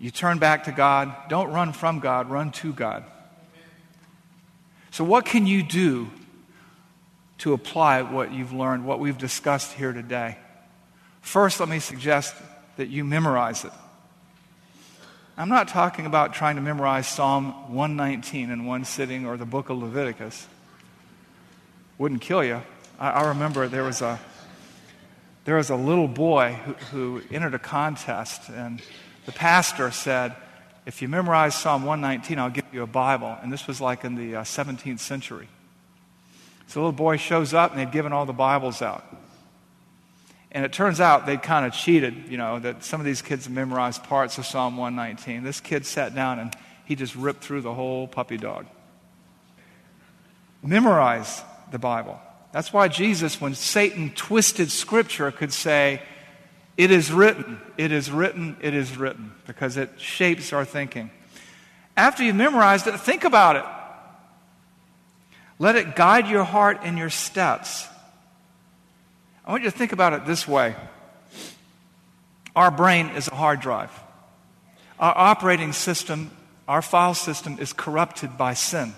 You 0.00 0.10
turn 0.10 0.38
back 0.38 0.64
to 0.64 0.72
God. 0.72 1.14
Don't 1.28 1.52
run 1.52 1.72
from 1.72 2.00
God, 2.00 2.28
run 2.28 2.50
to 2.52 2.72
God. 2.72 3.04
So, 4.98 5.04
what 5.04 5.26
can 5.26 5.46
you 5.46 5.62
do 5.62 6.10
to 7.38 7.52
apply 7.52 8.02
what 8.02 8.32
you've 8.32 8.52
learned, 8.52 8.84
what 8.84 8.98
we've 8.98 9.16
discussed 9.16 9.74
here 9.74 9.92
today? 9.92 10.36
First, 11.20 11.60
let 11.60 11.68
me 11.68 11.78
suggest 11.78 12.34
that 12.78 12.88
you 12.88 13.04
memorize 13.04 13.64
it. 13.64 13.70
I'm 15.36 15.50
not 15.50 15.68
talking 15.68 16.04
about 16.04 16.34
trying 16.34 16.56
to 16.56 16.62
memorize 16.62 17.06
Psalm 17.06 17.72
119 17.72 18.50
in 18.50 18.66
one 18.66 18.84
sitting 18.84 19.24
or 19.24 19.36
the 19.36 19.46
book 19.46 19.70
of 19.70 19.78
Leviticus. 19.78 20.48
Wouldn't 21.96 22.20
kill 22.20 22.42
you. 22.42 22.60
I, 22.98 23.10
I 23.10 23.28
remember 23.28 23.68
there 23.68 23.84
was 23.84 24.02
a 24.02 24.18
there 25.44 25.58
was 25.58 25.70
a 25.70 25.76
little 25.76 26.08
boy 26.08 26.58
who, 26.64 26.72
who 26.90 27.22
entered 27.32 27.54
a 27.54 27.60
contest, 27.60 28.48
and 28.48 28.82
the 29.26 29.32
pastor 29.32 29.92
said, 29.92 30.34
If 30.88 31.02
you 31.02 31.08
memorize 31.08 31.54
Psalm 31.54 31.84
119, 31.84 32.38
I'll 32.38 32.48
give 32.48 32.64
you 32.72 32.82
a 32.82 32.86
Bible. 32.86 33.36
And 33.42 33.52
this 33.52 33.66
was 33.66 33.78
like 33.78 34.04
in 34.04 34.14
the 34.14 34.36
uh, 34.36 34.42
17th 34.42 35.00
century. 35.00 35.46
So 36.66 36.80
a 36.80 36.82
little 36.84 36.92
boy 36.92 37.18
shows 37.18 37.52
up, 37.52 37.72
and 37.72 37.78
they'd 37.78 37.92
given 37.92 38.14
all 38.14 38.24
the 38.24 38.32
Bibles 38.32 38.80
out. 38.80 39.04
And 40.50 40.64
it 40.64 40.72
turns 40.72 40.98
out 40.98 41.26
they'd 41.26 41.42
kind 41.42 41.66
of 41.66 41.74
cheated, 41.74 42.30
you 42.30 42.38
know, 42.38 42.58
that 42.60 42.84
some 42.84 43.02
of 43.02 43.04
these 43.04 43.20
kids 43.20 43.50
memorized 43.50 44.02
parts 44.04 44.38
of 44.38 44.46
Psalm 44.46 44.78
119. 44.78 45.42
This 45.42 45.60
kid 45.60 45.84
sat 45.84 46.14
down 46.14 46.38
and 46.38 46.56
he 46.86 46.94
just 46.94 47.14
ripped 47.14 47.44
through 47.44 47.60
the 47.60 47.74
whole 47.74 48.08
puppy 48.08 48.38
dog. 48.38 48.64
Memorize 50.62 51.42
the 51.70 51.78
Bible. 51.78 52.18
That's 52.52 52.72
why 52.72 52.88
Jesus, 52.88 53.42
when 53.42 53.54
Satan 53.54 54.10
twisted 54.14 54.70
Scripture, 54.70 55.30
could 55.32 55.52
say, 55.52 56.00
It 56.78 56.92
is 56.92 57.10
written, 57.10 57.60
it 57.76 57.90
is 57.90 58.08
written, 58.08 58.56
it 58.60 58.72
is 58.72 58.96
written, 58.96 59.32
because 59.48 59.76
it 59.76 59.90
shapes 59.96 60.52
our 60.52 60.64
thinking. 60.64 61.10
After 61.96 62.22
you've 62.22 62.36
memorized 62.36 62.86
it, 62.86 62.98
think 63.00 63.24
about 63.24 63.56
it. 63.56 63.64
Let 65.58 65.74
it 65.74 65.96
guide 65.96 66.28
your 66.28 66.44
heart 66.44 66.78
and 66.84 66.96
your 66.96 67.10
steps. 67.10 67.88
I 69.44 69.50
want 69.50 69.64
you 69.64 69.70
to 69.72 69.76
think 69.76 69.90
about 69.90 70.12
it 70.12 70.24
this 70.24 70.46
way 70.46 70.76
our 72.54 72.70
brain 72.70 73.08
is 73.08 73.26
a 73.26 73.34
hard 73.34 73.60
drive, 73.60 73.90
our 75.00 75.12
operating 75.16 75.72
system, 75.72 76.30
our 76.68 76.82
file 76.82 77.14
system 77.14 77.56
is 77.58 77.72
corrupted 77.72 78.38
by 78.38 78.54
sin. 78.54 78.94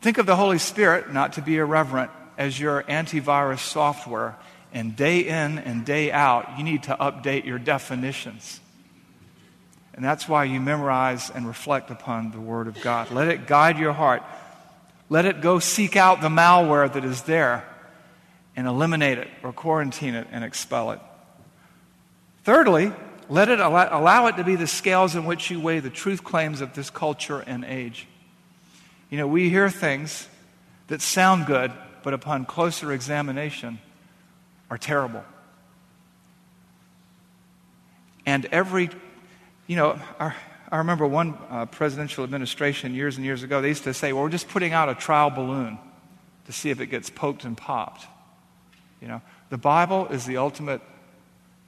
Think 0.00 0.18
of 0.18 0.26
the 0.26 0.36
Holy 0.36 0.58
Spirit, 0.58 1.12
not 1.12 1.32
to 1.32 1.42
be 1.42 1.56
irreverent, 1.56 2.12
as 2.38 2.60
your 2.60 2.84
antivirus 2.84 3.58
software. 3.58 4.36
And 4.72 4.96
day 4.96 5.20
in 5.20 5.58
and 5.58 5.84
day 5.84 6.10
out, 6.10 6.58
you 6.58 6.64
need 6.64 6.84
to 6.84 6.96
update 6.96 7.44
your 7.44 7.58
definitions. 7.58 8.60
And 9.94 10.04
that's 10.04 10.28
why 10.28 10.44
you 10.44 10.60
memorize 10.60 11.30
and 11.30 11.46
reflect 11.46 11.90
upon 11.90 12.30
the 12.30 12.40
Word 12.40 12.66
of 12.66 12.80
God. 12.80 13.10
Let 13.10 13.28
it 13.28 13.46
guide 13.46 13.78
your 13.78 13.92
heart. 13.92 14.22
Let 15.10 15.26
it 15.26 15.42
go 15.42 15.58
seek 15.58 15.96
out 15.96 16.22
the 16.22 16.28
malware 16.28 16.90
that 16.90 17.04
is 17.04 17.22
there 17.22 17.68
and 18.56 18.66
eliminate 18.66 19.18
it 19.18 19.28
or 19.42 19.52
quarantine 19.52 20.14
it 20.14 20.26
and 20.30 20.42
expel 20.42 20.92
it. 20.92 21.00
Thirdly, 22.44 22.92
let 23.28 23.48
it 23.48 23.60
allow, 23.60 24.00
allow 24.00 24.26
it 24.26 24.36
to 24.36 24.44
be 24.44 24.56
the 24.56 24.66
scales 24.66 25.14
in 25.14 25.26
which 25.26 25.50
you 25.50 25.60
weigh 25.60 25.80
the 25.80 25.90
truth 25.90 26.24
claims 26.24 26.60
of 26.60 26.74
this 26.74 26.88
culture 26.88 27.40
and 27.40 27.64
age. 27.64 28.06
You 29.10 29.18
know, 29.18 29.26
we 29.26 29.50
hear 29.50 29.68
things 29.68 30.26
that 30.88 31.02
sound 31.02 31.46
good, 31.46 31.72
but 32.02 32.14
upon 32.14 32.46
closer 32.46 32.92
examination 32.92 33.78
are 34.72 34.78
terrible. 34.78 35.22
And 38.24 38.46
every, 38.46 38.88
you 39.66 39.76
know, 39.76 40.00
our, 40.18 40.34
I 40.70 40.78
remember 40.78 41.06
one 41.06 41.36
uh, 41.50 41.66
presidential 41.66 42.24
administration 42.24 42.94
years 42.94 43.16
and 43.18 43.26
years 43.26 43.42
ago, 43.42 43.60
they 43.60 43.68
used 43.68 43.84
to 43.84 43.92
say, 43.92 44.14
well, 44.14 44.22
we're 44.22 44.30
just 44.30 44.48
putting 44.48 44.72
out 44.72 44.88
a 44.88 44.94
trial 44.94 45.28
balloon 45.28 45.78
to 46.46 46.52
see 46.52 46.70
if 46.70 46.80
it 46.80 46.86
gets 46.86 47.10
poked 47.10 47.44
and 47.44 47.54
popped. 47.54 48.06
You 49.02 49.08
know, 49.08 49.20
the 49.50 49.58
Bible 49.58 50.06
is 50.06 50.24
the 50.24 50.38
ultimate 50.38 50.80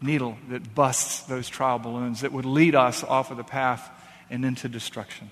needle 0.01 0.39
that 0.49 0.75
busts 0.75 1.25
those 1.25 1.47
trial 1.47 1.79
balloons 1.79 2.23
that 2.23 2.33
would 2.33 2.47
lead 2.47 2.75
us 2.75 3.05
off 3.05 3.31
of 3.31 3.37
the 3.37 3.45
path 3.45 3.91
and 4.31 4.47
into 4.47 4.67
destruction. 4.67 5.31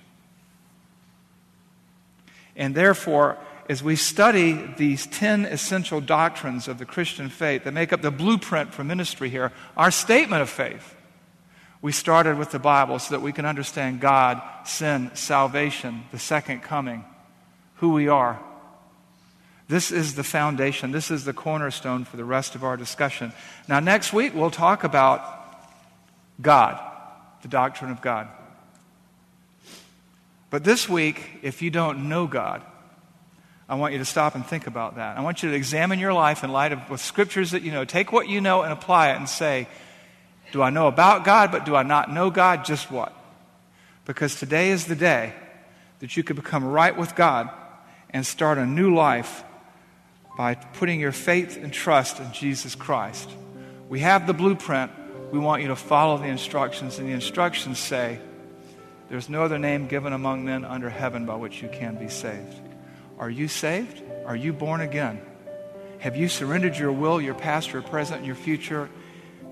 And 2.55 2.75
therefore, 2.75 3.39
as 3.69 3.83
we 3.83 3.95
study 3.95 4.53
these 4.77 5.05
10 5.07 5.45
essential 5.45 6.01
doctrines 6.01 6.67
of 6.67 6.77
the 6.77 6.85
Christian 6.85 7.29
faith 7.29 7.63
that 7.63 7.73
make 7.73 7.93
up 7.93 8.01
the 8.01 8.11
blueprint 8.11 8.73
for 8.73 8.83
ministry 8.83 9.29
here, 9.29 9.51
our 9.77 9.91
statement 9.91 10.41
of 10.41 10.49
faith, 10.49 10.95
we 11.81 11.91
started 11.91 12.37
with 12.37 12.51
the 12.51 12.59
Bible 12.59 12.99
so 12.99 13.15
that 13.15 13.21
we 13.21 13.33
can 13.33 13.45
understand 13.45 13.99
God, 13.99 14.41
sin, 14.65 15.11
salvation, 15.13 16.03
the 16.11 16.19
second 16.19 16.61
coming, 16.61 17.03
who 17.75 17.89
we 17.93 18.07
are, 18.07 18.39
this 19.67 19.91
is 19.91 20.15
the 20.15 20.23
foundation. 20.23 20.91
This 20.91 21.09
is 21.09 21.25
the 21.25 21.33
cornerstone 21.33 22.05
for 22.05 22.17
the 22.17 22.25
rest 22.25 22.55
of 22.55 22.63
our 22.63 22.77
discussion. 22.77 23.33
Now, 23.67 23.79
next 23.79 24.13
week, 24.13 24.35
we'll 24.35 24.51
talk 24.51 24.83
about 24.83 25.23
God, 26.41 26.79
the 27.41 27.47
doctrine 27.47 27.91
of 27.91 28.01
God. 28.01 28.27
But 30.49 30.63
this 30.63 30.87
week, 30.87 31.39
if 31.41 31.61
you 31.61 31.71
don't 31.71 32.09
know 32.09 32.27
God, 32.27 32.61
I 33.73 33.75
want 33.75 33.93
you 33.93 33.97
to 33.97 34.05
stop 34.05 34.35
and 34.35 34.45
think 34.45 34.67
about 34.67 34.97
that. 34.97 35.17
I 35.17 35.21
want 35.21 35.41
you 35.41 35.49
to 35.49 35.55
examine 35.55 35.97
your 35.97 36.13
life 36.13 36.43
in 36.43 36.51
light 36.51 36.73
of 36.73 36.87
the 36.87 36.97
scriptures 36.97 37.49
that 37.51 37.63
you 37.63 37.71
know. 37.71 37.85
Take 37.85 38.11
what 38.11 38.27
you 38.29 38.39
know 38.39 38.61
and 38.61 38.71
apply 38.71 39.09
it 39.09 39.17
and 39.17 39.27
say, 39.27 39.67
Do 40.51 40.61
I 40.61 40.69
know 40.69 40.85
about 40.85 41.25
God, 41.25 41.51
but 41.51 41.65
do 41.65 41.75
I 41.75 41.81
not 41.81 42.13
know 42.13 42.29
God? 42.29 42.65
Just 42.65 42.91
what? 42.91 43.11
Because 44.05 44.35
today 44.35 44.69
is 44.69 44.85
the 44.85 44.95
day 44.95 45.33
that 46.01 46.15
you 46.15 46.21
could 46.21 46.35
become 46.35 46.63
right 46.63 46.95
with 46.95 47.15
God 47.15 47.49
and 48.11 48.23
start 48.23 48.59
a 48.59 48.65
new 48.67 48.93
life 48.93 49.43
by 50.37 50.53
putting 50.53 50.99
your 50.99 51.11
faith 51.11 51.57
and 51.57 51.73
trust 51.73 52.19
in 52.19 52.31
Jesus 52.31 52.75
Christ. 52.75 53.27
We 53.89 54.01
have 54.01 54.27
the 54.27 54.35
blueprint. 54.35 54.91
We 55.31 55.39
want 55.39 55.63
you 55.63 55.69
to 55.69 55.75
follow 55.75 56.19
the 56.19 56.27
instructions, 56.27 56.99
and 56.99 57.09
the 57.09 57.13
instructions 57.13 57.79
say, 57.79 58.19
There's 59.09 59.29
no 59.29 59.41
other 59.41 59.57
name 59.57 59.87
given 59.87 60.13
among 60.13 60.45
men 60.45 60.63
under 60.63 60.91
heaven 60.91 61.25
by 61.25 61.37
which 61.37 61.63
you 61.63 61.69
can 61.69 61.95
be 61.95 62.07
saved. 62.07 62.59
Are 63.23 63.29
you 63.29 63.47
saved? 63.47 64.03
Are 64.25 64.35
you 64.35 64.51
born 64.51 64.81
again? 64.81 65.21
Have 65.99 66.17
you 66.17 66.27
surrendered 66.27 66.75
your 66.75 66.91
will, 66.91 67.21
your 67.21 67.33
past, 67.33 67.71
your 67.71 67.81
present, 67.81 68.17
and 68.17 68.27
your 68.27 68.35
future 68.35 68.89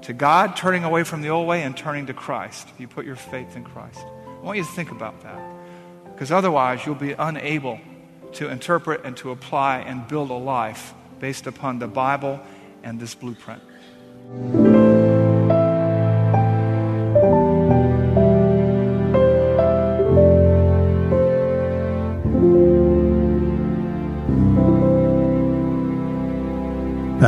to 0.02 0.12
God, 0.12 0.58
turning 0.58 0.84
away 0.84 1.06
from 1.06 1.22
the 1.22 1.30
old 1.30 1.48
way 1.48 1.64
and 1.64 1.78
turning 1.78 2.08
to 2.08 2.14
Christ? 2.14 2.68
If 2.74 2.82
you 2.82 2.90
put 2.90 3.06
your 3.06 3.16
faith 3.16 3.56
in 3.56 3.64
Christ, 3.64 4.02
I 4.28 4.44
want 4.44 4.58
you 4.58 4.66
to 4.66 4.72
think 4.72 4.92
about 4.92 5.22
that. 5.22 5.42
Because 6.04 6.34
otherwise, 6.34 6.86
you'll 6.86 6.96
be 6.96 7.14
unable 7.14 7.80
to 8.34 8.50
interpret 8.50 9.06
and 9.06 9.16
to 9.16 9.32
apply 9.32 9.78
and 9.78 10.06
build 10.06 10.32
a 10.32 10.34
life 10.34 10.94
based 11.22 11.48
upon 11.48 11.80
the 11.80 11.88
Bible 11.88 12.42
and 12.84 13.00
this 13.00 13.16
blueprint. 13.16 13.62